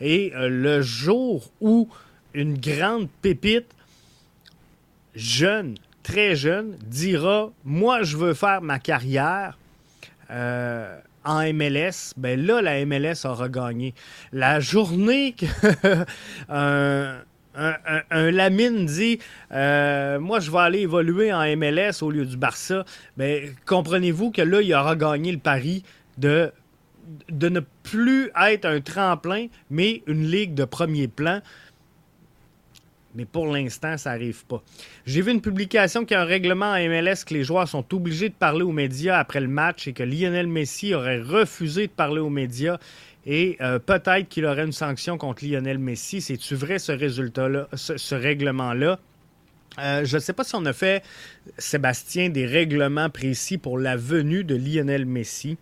Et 0.00 0.32
euh, 0.34 0.48
le 0.48 0.82
jour 0.82 1.50
où 1.60 1.88
une 2.34 2.58
grande 2.58 3.08
pépite, 3.22 3.66
jeune, 5.14 5.74
très 6.02 6.34
jeune, 6.36 6.76
dira, 6.86 7.50
moi, 7.64 8.02
je 8.02 8.16
veux 8.16 8.34
faire 8.34 8.62
ma 8.62 8.78
carrière 8.78 9.58
euh, 10.30 10.98
en 11.24 11.52
MLS, 11.52 12.14
ben 12.16 12.40
là, 12.40 12.62
la 12.62 12.84
MLS 12.86 13.24
aura 13.24 13.48
gagné. 13.48 13.94
La 14.32 14.60
journée 14.60 15.34
qu'un 15.34 16.06
un, 17.54 18.30
Lamine 18.30 18.86
dit 18.86 19.18
euh, 19.52 20.18
Moi, 20.18 20.40
je 20.40 20.50
vais 20.50 20.58
aller 20.58 20.80
évoluer 20.80 21.32
en 21.32 21.44
MLS 21.56 22.02
au 22.02 22.10
lieu 22.10 22.24
du 22.24 22.36
Barça, 22.36 22.84
ben, 23.16 23.54
comprenez-vous 23.66 24.30
que 24.30 24.42
là, 24.42 24.62
il 24.62 24.72
aura 24.74 24.96
gagné 24.96 25.32
le 25.32 25.38
pari 25.38 25.82
de, 26.16 26.52
de 27.28 27.48
ne 27.48 27.60
plus 27.82 28.30
être 28.40 28.64
un 28.64 28.80
tremplin, 28.80 29.46
mais 29.68 30.02
une 30.06 30.26
ligue 30.26 30.54
de 30.54 30.64
premier 30.64 31.08
plan. 31.08 31.40
Mais 33.14 33.24
pour 33.24 33.46
l'instant, 33.48 33.96
ça 33.96 34.10
n'arrive 34.10 34.44
pas. 34.46 34.62
J'ai 35.04 35.20
vu 35.20 35.32
une 35.32 35.40
publication 35.40 36.04
qui 36.04 36.14
a 36.14 36.22
un 36.22 36.24
règlement 36.24 36.72
à 36.72 36.80
MLS 36.80 37.24
que 37.26 37.34
les 37.34 37.42
joueurs 37.42 37.68
sont 37.68 37.84
obligés 37.92 38.28
de 38.28 38.34
parler 38.34 38.62
aux 38.62 38.72
médias 38.72 39.18
après 39.18 39.40
le 39.40 39.48
match 39.48 39.88
et 39.88 39.92
que 39.92 40.04
Lionel 40.04 40.46
Messi 40.46 40.94
aurait 40.94 41.20
refusé 41.20 41.88
de 41.88 41.92
parler 41.92 42.20
aux 42.20 42.30
médias 42.30 42.78
et 43.26 43.56
euh, 43.60 43.78
peut-être 43.78 44.28
qu'il 44.28 44.46
aurait 44.46 44.64
une 44.64 44.72
sanction 44.72 45.18
contre 45.18 45.44
Lionel 45.44 45.78
Messi. 45.78 46.20
C'est-tu 46.20 46.54
vrai 46.54 46.78
ce 46.78 46.92
résultat-là, 46.92 47.68
ce, 47.74 48.14
règlement-là? 48.14 48.98
Euh, 49.78 50.04
je 50.04 50.16
ne 50.16 50.20
sais 50.20 50.32
pas 50.32 50.44
si 50.44 50.54
on 50.54 50.64
a 50.64 50.72
fait, 50.72 51.02
Sébastien, 51.58 52.28
des 52.28 52.46
règlements 52.46 53.10
précis 53.10 53.58
pour 53.58 53.78
la 53.78 53.96
venue 53.96 54.44
de 54.44 54.56
Lionel 54.56 55.04
Messi. 55.04 55.58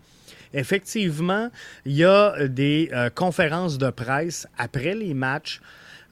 Effectivement, 0.53 1.49
il 1.85 1.93
y 1.93 2.03
a 2.03 2.47
des 2.47 2.89
euh, 2.93 3.09
conférences 3.09 3.77
de 3.77 3.89
presse 3.89 4.47
après 4.57 4.95
les 4.95 5.13
matchs 5.13 5.61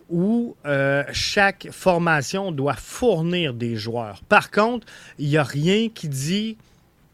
où 0.09 0.55
chaque 1.11 1.67
formation 1.71 2.51
doit 2.51 2.75
fournir 2.75 3.53
des 3.53 3.75
joueurs. 3.75 4.21
Par 4.29 4.51
contre, 4.51 4.87
il 5.19 5.27
n'y 5.27 5.37
a 5.37 5.43
rien 5.43 5.89
qui 5.89 6.07
dit 6.07 6.57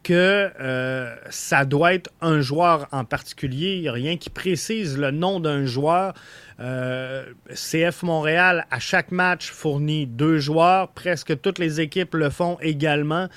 que 0.03 0.51
euh, 0.59 1.15
ça 1.29 1.65
doit 1.65 1.93
être 1.93 2.11
un 2.21 2.41
joueur 2.41 2.87
en 2.91 3.05
particulier. 3.05 3.75
Il 3.75 3.81
n'y 3.81 3.87
a 3.87 3.93
rien 3.93 4.17
qui 4.17 4.29
précise 4.29 4.97
le 4.97 5.11
nom 5.11 5.39
d'un 5.39 5.65
joueur. 5.65 6.13
Euh, 6.59 7.25
CF 7.49 8.03
Montréal, 8.03 8.67
à 8.69 8.79
chaque 8.79 9.11
match, 9.11 9.49
fournit 9.49 10.05
deux 10.05 10.39
joueurs. 10.39 10.89
Presque 10.89 11.39
toutes 11.41 11.57
les 11.57 11.81
équipes 11.81 12.13
le 12.15 12.29
font 12.29 12.57
également. 12.61 13.27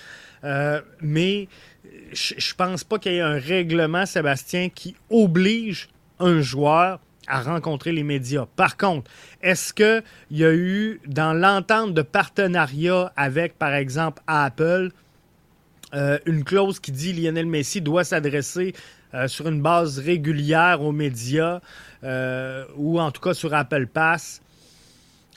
Euh, 0.45 0.83
mais 1.01 1.49
je 2.13 2.55
pense 2.55 2.85
pas 2.85 2.99
qu'il 2.99 3.13
y 3.13 3.17
ait 3.17 3.21
un 3.21 3.39
règlement, 3.39 4.05
Sébastien, 4.05 4.69
qui 4.69 4.97
oblige 5.09 5.89
un 6.19 6.41
joueur 6.41 6.99
à 7.27 7.41
rencontrer 7.41 7.93
les 7.93 8.03
médias. 8.03 8.47
Par 8.57 8.77
contre, 8.77 9.11
est-ce 9.43 9.73
qu'il 9.73 10.03
y 10.31 10.45
a 10.45 10.53
eu, 10.53 11.01
dans 11.07 11.33
l'entente 11.33 11.95
de 11.95 12.03
partenariat 12.03 13.13
avec, 13.17 13.59
par 13.59 13.75
exemple, 13.75 14.23
Apple, 14.27 14.91
euh, 15.95 16.19
une 16.27 16.45
clause 16.45 16.81
qui 16.81 16.93
dit 16.93 17.13
Lionel 17.13 17.47
Messi 17.47 17.81
doit 17.81 18.05
s'adresser 18.05 18.75
euh, 19.15 19.29
sur 19.29 19.47
une 19.49 19.63
base 19.63 19.99
régulière 19.99 20.83
aux 20.83 20.93
médias 20.93 21.61
euh, 22.03 22.65
ou 22.77 23.01
en 23.01 23.11
tout 23.13 23.21
cas 23.21 23.35
sur 23.35 23.55
Apple 23.55 23.87
Pass. 23.87 24.43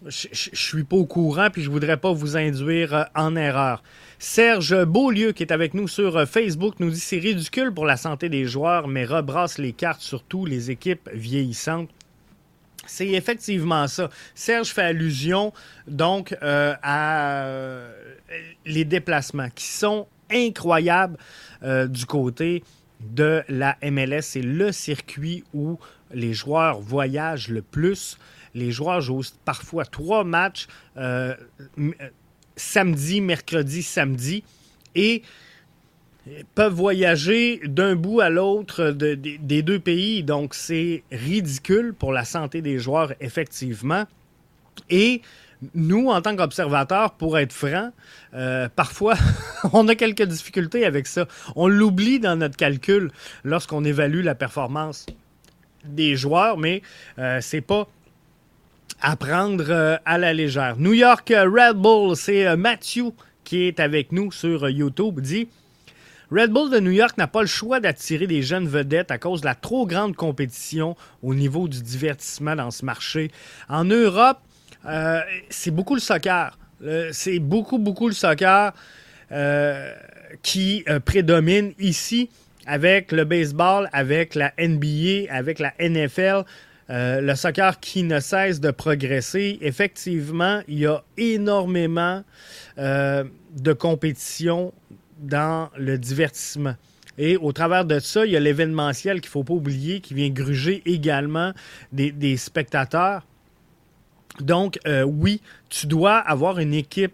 Je 0.07 0.27
ne 0.27 0.55
suis 0.55 0.83
pas 0.83 0.95
au 0.95 1.05
courant 1.05 1.49
puis 1.51 1.61
je 1.61 1.69
voudrais 1.69 1.97
pas 1.97 2.11
vous 2.11 2.37
induire 2.37 3.09
en 3.15 3.35
erreur. 3.35 3.83
Serge 4.17 4.85
Beaulieu, 4.85 5.31
qui 5.31 5.43
est 5.43 5.51
avec 5.51 5.73
nous 5.73 5.87
sur 5.87 6.27
Facebook, 6.27 6.75
nous 6.79 6.89
dit 6.89 6.99
c'est 6.99 7.19
ridicule 7.19 7.73
pour 7.73 7.85
la 7.85 7.97
santé 7.97 8.29
des 8.29 8.45
joueurs, 8.45 8.87
mais 8.87 9.05
rebrasse 9.05 9.57
les 9.57 9.73
cartes 9.73 10.01
surtout 10.01 10.45
les 10.45 10.71
équipes 10.71 11.09
vieillissantes. 11.13 11.89
C'est 12.85 13.09
effectivement 13.09 13.87
ça. 13.87 14.09
Serge 14.33 14.69
fait 14.69 14.81
allusion 14.81 15.53
donc 15.87 16.35
à 16.41 17.47
les 18.65 18.85
déplacements 18.85 19.49
qui 19.53 19.65
sont 19.65 20.07
incroyable 20.31 21.17
euh, 21.63 21.87
du 21.87 22.05
côté 22.05 22.63
de 23.01 23.43
la 23.47 23.77
MLS. 23.81 24.21
C'est 24.21 24.41
le 24.41 24.71
circuit 24.71 25.43
où 25.53 25.79
les 26.13 26.33
joueurs 26.33 26.79
voyagent 26.79 27.49
le 27.49 27.61
plus. 27.61 28.17
Les 28.55 28.71
joueurs 28.71 29.01
jouent 29.01 29.23
parfois 29.45 29.85
trois 29.85 30.23
matchs 30.23 30.67
euh, 30.97 31.35
samedi, 32.55 33.21
mercredi, 33.21 33.83
samedi 33.83 34.43
et 34.95 35.23
peuvent 36.55 36.73
voyager 36.73 37.61
d'un 37.65 37.95
bout 37.95 38.19
à 38.19 38.29
l'autre 38.29 38.91
des 38.91 39.61
deux 39.61 39.79
pays. 39.79 40.23
Donc, 40.23 40.53
c'est 40.53 41.03
ridicule 41.11 41.93
pour 41.93 42.11
la 42.11 42.25
santé 42.25 42.61
des 42.61 42.79
joueurs, 42.79 43.13
effectivement. 43.19 44.05
Et 44.89 45.21
nous, 45.73 46.07
en 46.07 46.21
tant 46.21 46.35
qu'observateurs, 46.35 47.11
pour 47.11 47.37
être 47.37 47.51
franc, 47.51 47.91
euh, 48.33 48.69
parfois, 48.73 49.15
on 49.73 49.87
a 49.87 49.95
quelques 49.95 50.23
difficultés 50.23 50.85
avec 50.85 51.07
ça. 51.07 51.27
On 51.55 51.67
l'oublie 51.67 52.19
dans 52.19 52.35
notre 52.37 52.55
calcul 52.55 53.11
lorsqu'on 53.43 53.83
évalue 53.83 54.23
la 54.23 54.35
performance 54.35 55.05
des 55.85 56.15
joueurs, 56.15 56.57
mais 56.57 56.81
euh, 57.17 57.39
c'est 57.41 57.61
pas 57.61 57.87
à 59.01 59.15
prendre 59.15 59.65
euh, 59.69 59.97
à 60.05 60.17
la 60.17 60.33
légère. 60.33 60.77
New 60.77 60.93
York 60.93 61.31
Red 61.35 61.77
Bull, 61.77 62.15
c'est 62.15 62.55
Matthew 62.55 63.11
qui 63.43 63.63
est 63.63 63.79
avec 63.79 64.11
nous 64.11 64.31
sur 64.31 64.69
YouTube, 64.69 65.21
dit 65.21 65.47
Red 66.31 66.51
Bull 66.51 66.69
de 66.69 66.79
New 66.79 66.91
York 66.91 67.17
n'a 67.17 67.27
pas 67.27 67.41
le 67.41 67.47
choix 67.47 67.79
d'attirer 67.79 68.27
des 68.27 68.43
jeunes 68.43 68.67
vedettes 68.67 69.09
à 69.09 69.17
cause 69.17 69.41
de 69.41 69.47
la 69.47 69.55
trop 69.55 69.87
grande 69.87 70.15
compétition 70.15 70.95
au 71.23 71.33
niveau 71.33 71.67
du 71.67 71.81
divertissement 71.81 72.55
dans 72.55 72.69
ce 72.69 72.85
marché. 72.85 73.31
En 73.67 73.83
Europe, 73.83 74.37
euh, 74.85 75.21
c'est 75.49 75.71
beaucoup 75.71 75.95
le 75.95 76.01
soccer. 76.01 76.57
C'est 77.11 77.39
beaucoup, 77.39 77.77
beaucoup 77.77 78.07
le 78.07 78.13
soccer 78.13 78.73
euh, 79.31 79.93
qui 80.41 80.83
euh, 80.87 80.99
prédomine 80.99 81.73
ici 81.79 82.29
avec 82.65 83.11
le 83.11 83.25
baseball, 83.25 83.89
avec 83.91 84.35
la 84.35 84.53
NBA, 84.59 85.31
avec 85.31 85.59
la 85.59 85.73
NFL. 85.79 86.43
Le 86.89 87.35
soccer 87.35 87.79
qui 87.79 88.03
ne 88.03 88.19
cesse 88.19 88.59
de 88.59 88.71
progresser. 88.71 89.59
Effectivement, 89.61 90.61
il 90.67 90.79
y 90.79 90.85
a 90.87 91.03
énormément 91.17 92.23
de 92.77 93.73
compétition 93.73 94.73
dans 95.19 95.69
le 95.77 95.97
divertissement. 95.97 96.75
Et 97.17 97.37
au 97.37 97.51
travers 97.51 97.85
de 97.85 97.99
ça, 97.99 98.25
il 98.25 98.31
y 98.31 98.37
a 98.37 98.39
l'événementiel 98.39 99.21
qu'il 99.21 99.27
ne 99.27 99.31
faut 99.31 99.43
pas 99.43 99.53
oublier, 99.53 99.99
qui 99.99 100.13
vient 100.13 100.29
gruger 100.29 100.81
également 100.85 101.53
des 101.91 102.37
spectateurs. 102.37 103.23
Donc, 104.39 104.79
euh, 104.87 105.03
oui, 105.03 105.41
tu 105.69 105.87
dois 105.87 106.17
avoir 106.17 106.59
une 106.59 106.73
équipe 106.73 107.13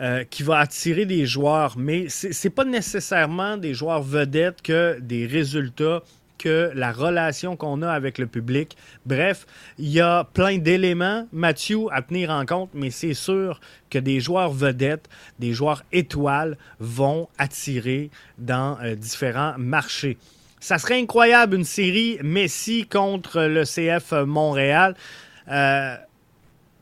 euh, 0.00 0.24
qui 0.24 0.42
va 0.42 0.58
attirer 0.58 1.06
des 1.06 1.26
joueurs, 1.26 1.76
mais 1.78 2.08
ce 2.08 2.28
n'est 2.28 2.54
pas 2.54 2.64
nécessairement 2.64 3.56
des 3.56 3.74
joueurs 3.74 4.02
vedettes 4.02 4.62
que 4.62 4.98
des 5.00 5.26
résultats, 5.26 6.02
que 6.40 6.72
la 6.74 6.90
relation 6.90 7.54
qu'on 7.54 7.82
a 7.82 7.90
avec 7.90 8.16
le 8.16 8.26
public. 8.26 8.76
Bref, 9.04 9.46
il 9.78 9.90
y 9.90 10.00
a 10.00 10.24
plein 10.24 10.56
d'éléments, 10.56 11.28
Mathieu, 11.32 11.80
à 11.92 12.00
tenir 12.00 12.30
en 12.30 12.46
compte, 12.46 12.70
mais 12.72 12.90
c'est 12.90 13.14
sûr 13.14 13.60
que 13.90 13.98
des 13.98 14.20
joueurs 14.20 14.52
vedettes, 14.52 15.08
des 15.38 15.52
joueurs 15.52 15.84
étoiles 15.92 16.56
vont 16.78 17.28
attirer 17.36 18.10
dans 18.38 18.78
euh, 18.82 18.94
différents 18.94 19.54
marchés. 19.58 20.16
Ça 20.60 20.78
serait 20.78 20.98
incroyable 20.98 21.56
une 21.56 21.64
série 21.64 22.18
Messi 22.22 22.86
contre 22.86 23.42
le 23.42 23.64
CF 23.64 24.12
Montréal 24.26 24.94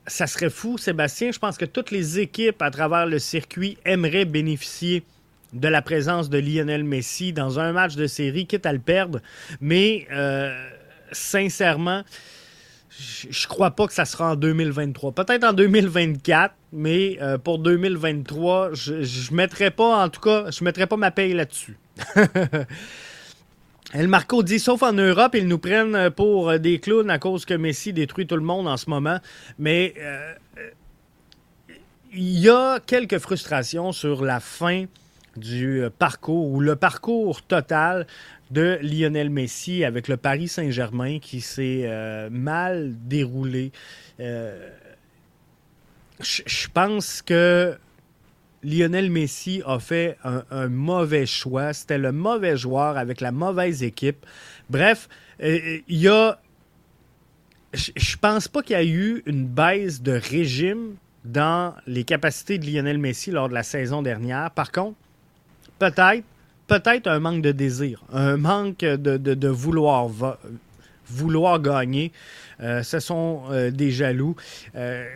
ça 0.09 0.27
serait 0.27 0.51
fou, 0.51 0.79
Sébastien. 0.79 1.31
Je 1.33 1.39
pense 1.39 1.57
que 1.57 1.65
toutes 1.65 1.91
les 1.91 2.19
équipes 2.19 2.61
à 2.63 2.71
travers 2.71 3.07
le 3.07 3.19
circuit 3.19 3.79
aimeraient 3.85 4.25
bénéficier 4.25 5.05
de 5.53 5.69
la 5.69 5.83
présence 5.83 6.29
de 6.31 6.39
Lionel 6.39 6.85
Messi 6.85 7.33
dans 7.33 7.59
un 7.59 7.73
match 7.73 7.97
de 7.97 8.07
série, 8.07 8.47
quitte 8.47 8.67
à 8.67 8.73
le 8.73 8.79
perdre. 8.79 9.21
Mais 9.61 10.07
euh, 10.13 10.53
sincèrement, 11.13 12.03
je 12.91 13.47
crois 13.47 13.71
pas 13.71 13.87
que 13.87 13.93
ça 13.93 14.05
sera 14.05 14.33
en 14.33 14.37
2023. 14.37 15.13
Peut-être 15.13 15.45
en 15.45 15.53
2024, 15.53 16.55
mais 16.73 17.19
euh, 17.23 17.39
pour 17.39 17.59
2023, 17.59 18.71
je 18.75 18.95
ne 18.95 19.37
mettrai 19.37 19.71
pas, 19.71 20.05
en 20.05 20.09
tout 20.09 20.21
cas, 20.21 20.51
je 20.51 20.65
mettrai 20.65 20.87
pas 20.87 20.97
ma 20.97 21.11
paye 21.11 21.33
là-dessus. 21.33 21.77
El 23.95 24.07
Marco 24.07 24.43
dit, 24.43 24.59
sauf 24.59 24.83
en 24.83 24.93
Europe, 24.93 25.35
ils 25.35 25.49
nous 25.49 25.59
prennent 25.59 26.11
pour 26.11 26.59
des 26.59 26.79
clowns 26.79 27.09
à 27.09 27.19
cause 27.19 27.47
que 27.47 27.55
Messi 27.55 27.95
détruit 27.95 28.27
tout 28.27 28.37
le 28.37 28.43
monde 28.43 28.69
en 28.69 28.77
ce 28.77 28.91
moment. 28.91 29.19
Mais 29.59 29.95
euh, 29.99 30.35
il 32.13 32.39
y 32.39 32.51
a 32.51 32.81
quelques 32.81 33.19
frustrations 33.19 33.93
sur 33.93 34.25
la 34.25 34.41
fin 34.41 34.85
du 35.39 35.83
parcours 35.99 36.51
ou 36.51 36.61
le 36.61 36.77
parcours 36.77 37.43
total 37.43 38.07
de 38.51 38.79
Lionel 38.83 39.31
Messi 39.31 39.85
avec 39.85 40.09
le 40.09 40.17
Paris 40.17 40.49
Saint-Germain 40.49 41.19
qui 41.19 41.41
s'est 41.41 41.83
euh, 41.85 42.29
mal 42.31 42.95
déroulé. 43.07 43.73
Euh, 44.21 44.71
je 46.21 46.69
pense 46.73 47.23
que 47.23 47.77
Lionel 48.63 49.11
Messi 49.11 49.63
a 49.67 49.79
fait 49.79 50.17
un, 50.25 50.69
mauvais 50.69 51.27
choix. 51.27 51.73
C'était 51.73 51.99
le 51.99 52.13
mauvais 52.13 52.57
joueur 52.57 52.97
avec 52.97 53.21
la 53.21 53.31
mauvaise 53.31 53.83
équipe. 53.83 54.27
Bref, 54.69 55.09
euh, 55.43 55.79
il 55.87 55.99
y 55.99 56.09
a. 56.09 56.41
Je 57.75 58.17
pense 58.17 58.49
pas 58.49 58.63
qu'il 58.63 58.73
y 58.73 58.77
a 58.77 58.85
eu 58.85 59.23
une 59.27 59.47
baisse 59.47 60.01
de 60.01 60.13
régime 60.13 60.97
dans 61.25 61.75
les 61.87 62.05
capacités 62.05 62.59
de 62.59 62.67
Lionel 62.67 62.99
Messi 62.99 63.31
lors 63.31 63.49
de 63.49 63.55
la 63.55 63.63
saison 63.63 64.01
dernière. 64.01 64.51
Par 64.53 64.73
contre, 64.73 64.97
peut-être 65.79 66.25
peut-être 66.69 67.09
un 67.09 67.19
manque 67.19 67.43
de 67.43 67.51
désir, 67.51 68.05
un 68.13 68.37
manque 68.37 68.81
de, 68.81 69.49
vouloir, 69.49 70.09
vouloir 71.09 71.61
gagner. 71.61 72.13
Euh, 72.61 72.83
ce 72.83 73.01
sont 73.01 73.43
euh, 73.51 73.71
des 73.71 73.91
jaloux. 73.91 74.37
Euh, 74.77 75.07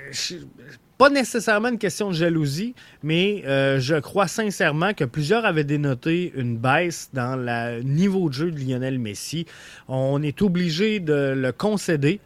pas 0.98 1.10
nécessairement 1.10 1.68
une 1.68 1.78
question 1.78 2.10
de 2.10 2.14
jalousie, 2.14 2.74
mais 3.02 3.42
je 3.80 3.98
crois 3.98 4.28
sincèrement 4.28 4.94
que 4.94 5.04
plusieurs 5.04 5.44
avaient 5.44 5.64
dénoté 5.64 6.32
une 6.36 6.56
baisse 6.56 7.10
dans 7.12 7.34
le 7.34 7.82
niveau 7.82 8.28
de 8.28 8.34
jeu 8.34 8.50
de 8.52 8.60
Lionel 8.60 9.00
Messi. 9.00 9.46
On 9.88 10.22
est 10.22 10.42
obligé 10.42 11.00
de 11.00 11.34
le 11.36 11.50
concéder, 11.50 12.20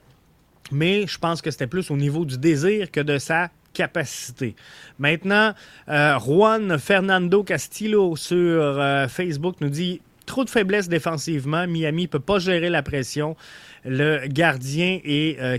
mais 0.72 1.07
je 1.07 1.18
pense 1.18 1.40
que 1.40 1.51
c'était 1.51 1.66
plus 1.66 1.90
au 1.90 1.96
niveau 1.96 2.27
du 2.27 2.37
désir 2.37 2.90
que 2.90 3.01
de 3.01 3.16
sa 3.16 3.51
Maintenant, 4.98 5.52
euh, 5.88 6.18
Juan 6.18 6.78
Fernando 6.78 7.42
Castillo 7.42 8.16
sur 8.16 8.38
euh, 8.40 9.08
Facebook 9.08 9.56
nous 9.60 9.68
dit 9.68 10.00
trop 10.24 10.44
de 10.44 10.50
faiblesse 10.50 10.88
défensivement. 10.88 11.66
Miami 11.66 12.02
ne 12.02 12.08
peut 12.08 12.20
pas 12.20 12.38
gérer 12.38 12.70
la 12.70 12.82
pression. 12.82 13.36
Le 13.84 14.26
gardien 14.26 15.00
et 15.04 15.36
euh, 15.40 15.58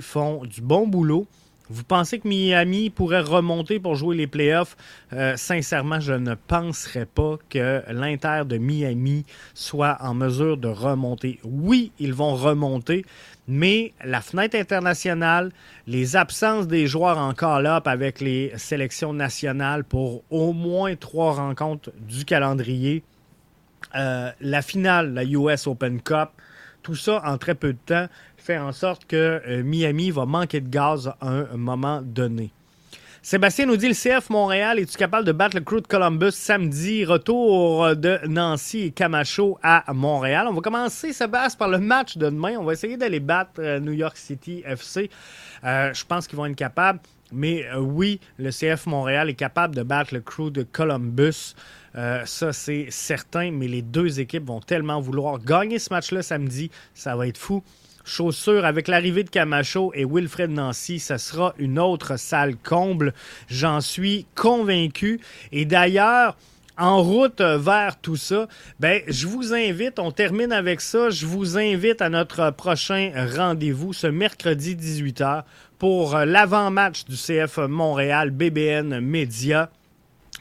font 0.00 0.44
du 0.44 0.60
bon 0.60 0.86
boulot. 0.86 1.26
Vous 1.70 1.84
pensez 1.84 2.18
que 2.18 2.28
Miami 2.28 2.90
pourrait 2.90 3.20
remonter 3.20 3.78
pour 3.78 3.94
jouer 3.94 4.16
les 4.16 4.26
playoffs? 4.26 4.76
Euh, 5.12 5.36
sincèrement, 5.36 6.00
je 6.00 6.12
ne 6.12 6.34
penserais 6.34 7.06
pas 7.06 7.38
que 7.48 7.82
l'Inter 7.88 8.42
de 8.46 8.58
Miami 8.58 9.24
soit 9.54 9.96
en 10.00 10.14
mesure 10.14 10.56
de 10.56 10.68
remonter. 10.68 11.38
Oui, 11.44 11.92
ils 11.98 12.12
vont 12.12 12.34
remonter, 12.34 13.04
mais 13.46 13.92
la 14.04 14.20
fenêtre 14.20 14.56
internationale, 14.56 15.52
les 15.86 16.16
absences 16.16 16.66
des 16.66 16.86
joueurs 16.86 17.18
en 17.18 17.32
call-up 17.32 17.86
avec 17.86 18.20
les 18.20 18.52
sélections 18.56 19.12
nationales 19.12 19.84
pour 19.84 20.24
au 20.30 20.52
moins 20.52 20.96
trois 20.96 21.34
rencontres 21.34 21.90
du 22.00 22.24
calendrier, 22.24 23.02
euh, 23.94 24.30
la 24.40 24.62
finale, 24.62 25.14
la 25.14 25.24
US 25.24 25.66
Open 25.66 26.00
Cup, 26.00 26.30
tout 26.82 26.96
ça 26.96 27.22
en 27.24 27.38
très 27.38 27.54
peu 27.54 27.72
de 27.72 27.78
temps 27.84 28.06
fait 28.42 28.58
en 28.58 28.72
sorte 28.72 29.06
que 29.06 29.40
euh, 29.46 29.62
Miami 29.62 30.10
va 30.10 30.26
manquer 30.26 30.60
de 30.60 30.68
gaz 30.68 31.12
à 31.20 31.28
un 31.28 31.56
moment 31.56 32.02
donné. 32.02 32.50
Sébastien 33.24 33.66
nous 33.66 33.76
dit 33.76 33.86
le 33.86 33.94
CF 33.94 34.30
Montréal, 34.30 34.80
es-tu 34.80 34.98
capable 34.98 35.24
de 35.24 35.30
battre 35.30 35.54
le 35.54 35.62
crew 35.62 35.76
de 35.80 35.86
Columbus 35.86 36.32
samedi? 36.32 37.04
Retour 37.04 37.94
de 37.94 38.18
Nancy 38.26 38.80
et 38.80 38.90
Camacho 38.90 39.60
à 39.62 39.84
Montréal. 39.94 40.48
On 40.50 40.54
va 40.54 40.60
commencer, 40.60 41.12
Sébastien, 41.12 41.56
par 41.56 41.68
le 41.68 41.78
match 41.78 42.16
de 42.16 42.30
demain. 42.30 42.56
On 42.58 42.64
va 42.64 42.72
essayer 42.72 42.96
d'aller 42.96 43.20
battre 43.20 43.60
euh, 43.60 43.78
New 43.78 43.92
York 43.92 44.16
City 44.16 44.64
FC. 44.66 45.08
Euh, 45.62 45.94
je 45.94 46.04
pense 46.04 46.26
qu'ils 46.26 46.36
vont 46.36 46.46
être 46.46 46.56
capables. 46.56 46.98
Mais 47.30 47.64
oui, 47.78 48.20
le 48.38 48.50
CF 48.50 48.86
Montréal 48.86 49.30
est 49.30 49.34
capable 49.34 49.74
de 49.74 49.82
battre 49.82 50.12
le 50.12 50.20
crew 50.20 50.50
de 50.50 50.64
Columbus. 50.64 51.54
ça, 51.94 52.52
c'est 52.52 52.88
certain. 52.90 53.52
Mais 53.52 53.68
les 53.68 53.80
deux 53.80 54.20
équipes 54.20 54.48
vont 54.48 54.60
tellement 54.60 55.00
vouloir 55.00 55.38
gagner 55.38 55.78
ce 55.78 55.94
match-là 55.94 56.20
samedi. 56.22 56.70
Ça 56.92 57.16
va 57.16 57.26
être 57.28 57.38
fou. 57.38 57.62
Chaussures 58.04 58.64
avec 58.64 58.88
l'arrivée 58.88 59.24
de 59.24 59.30
Camacho 59.30 59.92
et 59.94 60.04
Wilfred 60.04 60.50
Nancy, 60.50 60.98
ce 60.98 61.18
sera 61.18 61.54
une 61.58 61.78
autre 61.78 62.18
salle 62.18 62.56
comble. 62.56 63.14
J'en 63.48 63.80
suis 63.80 64.26
convaincu. 64.34 65.20
Et 65.52 65.64
d'ailleurs, 65.64 66.36
en 66.78 67.02
route 67.02 67.40
vers 67.40 68.00
tout 68.00 68.16
ça, 68.16 68.48
ben, 68.80 69.02
je 69.06 69.26
vous 69.26 69.52
invite, 69.52 69.98
on 69.98 70.10
termine 70.10 70.52
avec 70.52 70.80
ça, 70.80 71.10
je 71.10 71.26
vous 71.26 71.58
invite 71.58 72.00
à 72.02 72.08
notre 72.08 72.50
prochain 72.50 73.12
rendez-vous 73.36 73.92
ce 73.92 74.06
mercredi 74.06 74.74
18h 74.74 75.44
pour 75.78 76.16
l'avant-match 76.16 77.04
du 77.04 77.16
CF 77.16 77.58
Montréal 77.58 78.30
BBN 78.30 79.00
Média. 79.00 79.70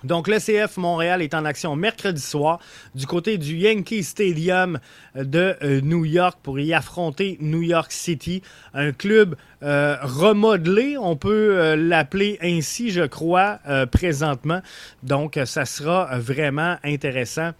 Donc, 0.03 0.27
le 0.27 0.37
CF 0.39 0.77
Montréal 0.77 1.21
est 1.21 1.33
en 1.33 1.45
action 1.45 1.75
mercredi 1.75 2.21
soir 2.21 2.59
du 2.95 3.05
côté 3.05 3.37
du 3.37 3.55
Yankee 3.55 4.03
Stadium 4.03 4.79
de 5.15 5.55
euh, 5.61 5.81
New 5.81 6.05
York 6.05 6.39
pour 6.41 6.59
y 6.59 6.73
affronter 6.73 7.37
New 7.39 7.61
York 7.61 7.91
City, 7.91 8.41
un 8.73 8.91
club 8.91 9.35
euh, 9.63 9.97
remodelé, 10.01 10.97
on 10.97 11.15
peut 11.15 11.55
euh, 11.55 11.75
l'appeler 11.75 12.39
ainsi, 12.41 12.89
je 12.89 13.03
crois, 13.03 13.59
présentement. 13.91 14.61
Donc, 15.03 15.39
ça 15.45 15.65
sera 15.65 16.17
vraiment 16.17 16.77
intéressant 16.83 17.51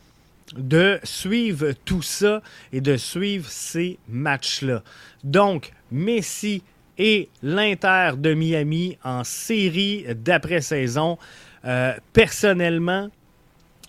de 0.58 1.00
suivre 1.04 1.72
tout 1.86 2.02
ça 2.02 2.42
et 2.74 2.82
de 2.82 2.98
suivre 2.98 3.48
ces 3.50 3.98
matchs-là. 4.10 4.84
Donc, 5.24 5.72
Messi 5.92 6.64
et 6.98 7.30
l'Inter 7.42 8.12
de 8.18 8.34
Miami 8.34 8.98
en 9.04 9.24
série 9.24 10.06
d'après-saison. 10.16 11.18
Euh, 11.66 11.94
personnellement, 12.14 13.10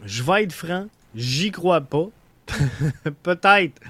je 0.04 0.22
vais 0.22 0.44
être 0.44 0.52
franc, 0.52 0.86
j'y 1.14 1.50
crois 1.50 1.80
pas. 1.80 2.08
peut-être, 3.22 3.80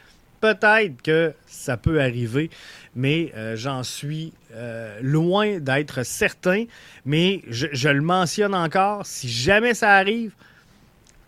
peut-être 0.40 1.03
que 1.03 1.33
ça 1.47 1.77
peut 1.77 2.01
arriver, 2.01 2.51
mais 2.95 3.33
euh, 3.35 3.57
j'en 3.57 3.83
suis 3.83 4.33
euh, 4.53 4.99
loin 5.03 5.59
d'être 5.59 6.05
certain. 6.05 6.66
Mais 7.05 7.42
je, 7.49 7.66
je, 7.73 7.88
le 7.88 8.03
mentionne 8.03 8.55
encore, 8.55 9.05
si 9.07 9.29
jamais 9.29 9.75
ça 9.75 9.95
arrive, 9.97 10.33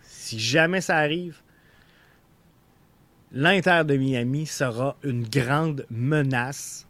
si 0.02 0.38
jamais 0.38 0.80
ça 0.80 0.98
arrive, 0.98 1.36
l'Inter 3.32 3.82
de 3.84 3.96
Miami 3.96 4.46
sera 4.46 4.96
une 5.02 5.26
grande 5.26 5.86
menace 5.90 6.86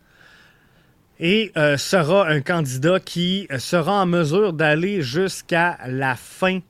et 1.20 1.52
euh, 1.56 1.76
sera 1.76 2.28
un 2.28 2.40
candidat 2.40 3.00
qui 3.00 3.46
sera 3.58 4.02
en 4.02 4.06
mesure 4.06 4.52
d'aller 4.52 5.02
jusqu'à 5.02 5.78
la 5.86 6.16
fin 6.16 6.60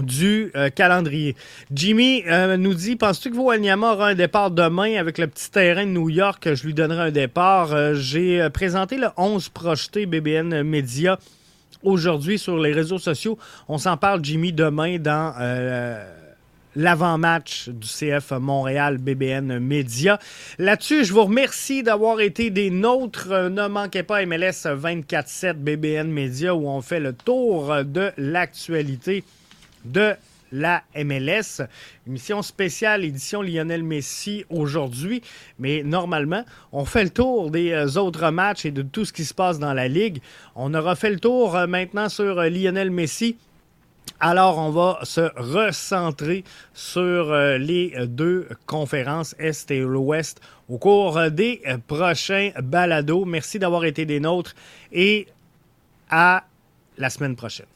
du 0.00 0.50
euh, 0.54 0.68
calendrier. 0.68 1.36
Jimmy 1.72 2.22
euh, 2.26 2.56
nous 2.56 2.74
dit 2.74 2.96
Penses-tu 2.96 3.30
que 3.30 3.36
Wanyama 3.36 3.94
aura 3.94 4.08
un 4.08 4.14
départ 4.14 4.50
demain 4.50 4.96
avec 4.96 5.16
le 5.16 5.26
petit 5.26 5.50
terrain 5.50 5.86
de 5.86 5.90
New 5.90 6.10
York? 6.10 6.54
Je 6.54 6.64
lui 6.64 6.74
donnerai 6.74 7.08
un 7.08 7.10
départ. 7.10 7.94
J'ai 7.94 8.46
présenté 8.50 8.98
le 8.98 9.08
11 9.16 9.48
projeté 9.48 10.04
BBN 10.04 10.62
Media 10.62 11.18
aujourd'hui 11.82 12.38
sur 12.38 12.58
les 12.58 12.72
réseaux 12.72 12.98
sociaux. 12.98 13.38
On 13.68 13.78
s'en 13.78 13.96
parle, 13.96 14.22
Jimmy, 14.22 14.52
demain 14.52 14.98
dans 14.98 15.32
l'avant-match 16.76 17.68
du 17.68 17.88
CF 17.88 18.32
Montréal 18.32 18.98
BBN 18.98 19.58
Média. 19.58 20.20
Là-dessus, 20.58 21.04
je 21.04 21.12
vous 21.12 21.24
remercie 21.24 21.82
d'avoir 21.82 22.20
été 22.20 22.50
des 22.50 22.70
nôtres. 22.70 23.28
Ne 23.50 23.66
manquez 23.66 24.04
pas 24.04 24.24
MLS 24.24 24.66
24-7 24.66 25.54
BBN 25.54 26.08
Média 26.08 26.54
où 26.54 26.68
on 26.68 26.82
fait 26.82 27.00
le 27.00 27.14
tour 27.14 27.74
de 27.84 28.12
l'actualité 28.16 29.24
de 29.84 30.14
la 30.52 30.82
MLS. 30.94 31.62
Émission 32.06 32.42
spéciale, 32.42 33.04
édition 33.04 33.42
Lionel 33.42 33.82
Messi 33.82 34.44
aujourd'hui. 34.48 35.22
Mais 35.58 35.82
normalement, 35.82 36.44
on 36.72 36.84
fait 36.84 37.04
le 37.04 37.10
tour 37.10 37.50
des 37.50 37.72
euh, 37.72 37.98
autres 37.98 38.30
matchs 38.30 38.64
et 38.64 38.70
de 38.70 38.82
tout 38.82 39.04
ce 39.04 39.12
qui 39.12 39.24
se 39.24 39.34
passe 39.34 39.58
dans 39.58 39.74
la 39.74 39.88
Ligue. 39.88 40.20
On 40.54 40.72
aura 40.74 40.94
fait 40.94 41.10
le 41.10 41.18
tour 41.18 41.56
euh, 41.56 41.66
maintenant 41.66 42.08
sur 42.08 42.38
euh, 42.38 42.48
Lionel 42.48 42.90
Messi. 42.90 43.36
Alors, 44.18 44.58
on 44.58 44.70
va 44.70 45.00
se 45.02 45.30
recentrer 45.36 46.44
sur 46.72 47.32
euh, 47.32 47.58
les 47.58 47.94
deux 48.06 48.48
conférences 48.66 49.34
Est 49.38 49.70
et 49.70 49.80
l'Ouest 49.80 50.40
au 50.68 50.78
cours 50.78 51.30
des 51.30 51.62
prochains 51.86 52.50
balados. 52.62 53.24
Merci 53.24 53.58
d'avoir 53.58 53.84
été 53.84 54.06
des 54.06 54.20
nôtres 54.20 54.54
et 54.90 55.26
à 56.08 56.44
la 56.96 57.10
semaine 57.10 57.36
prochaine. 57.36 57.66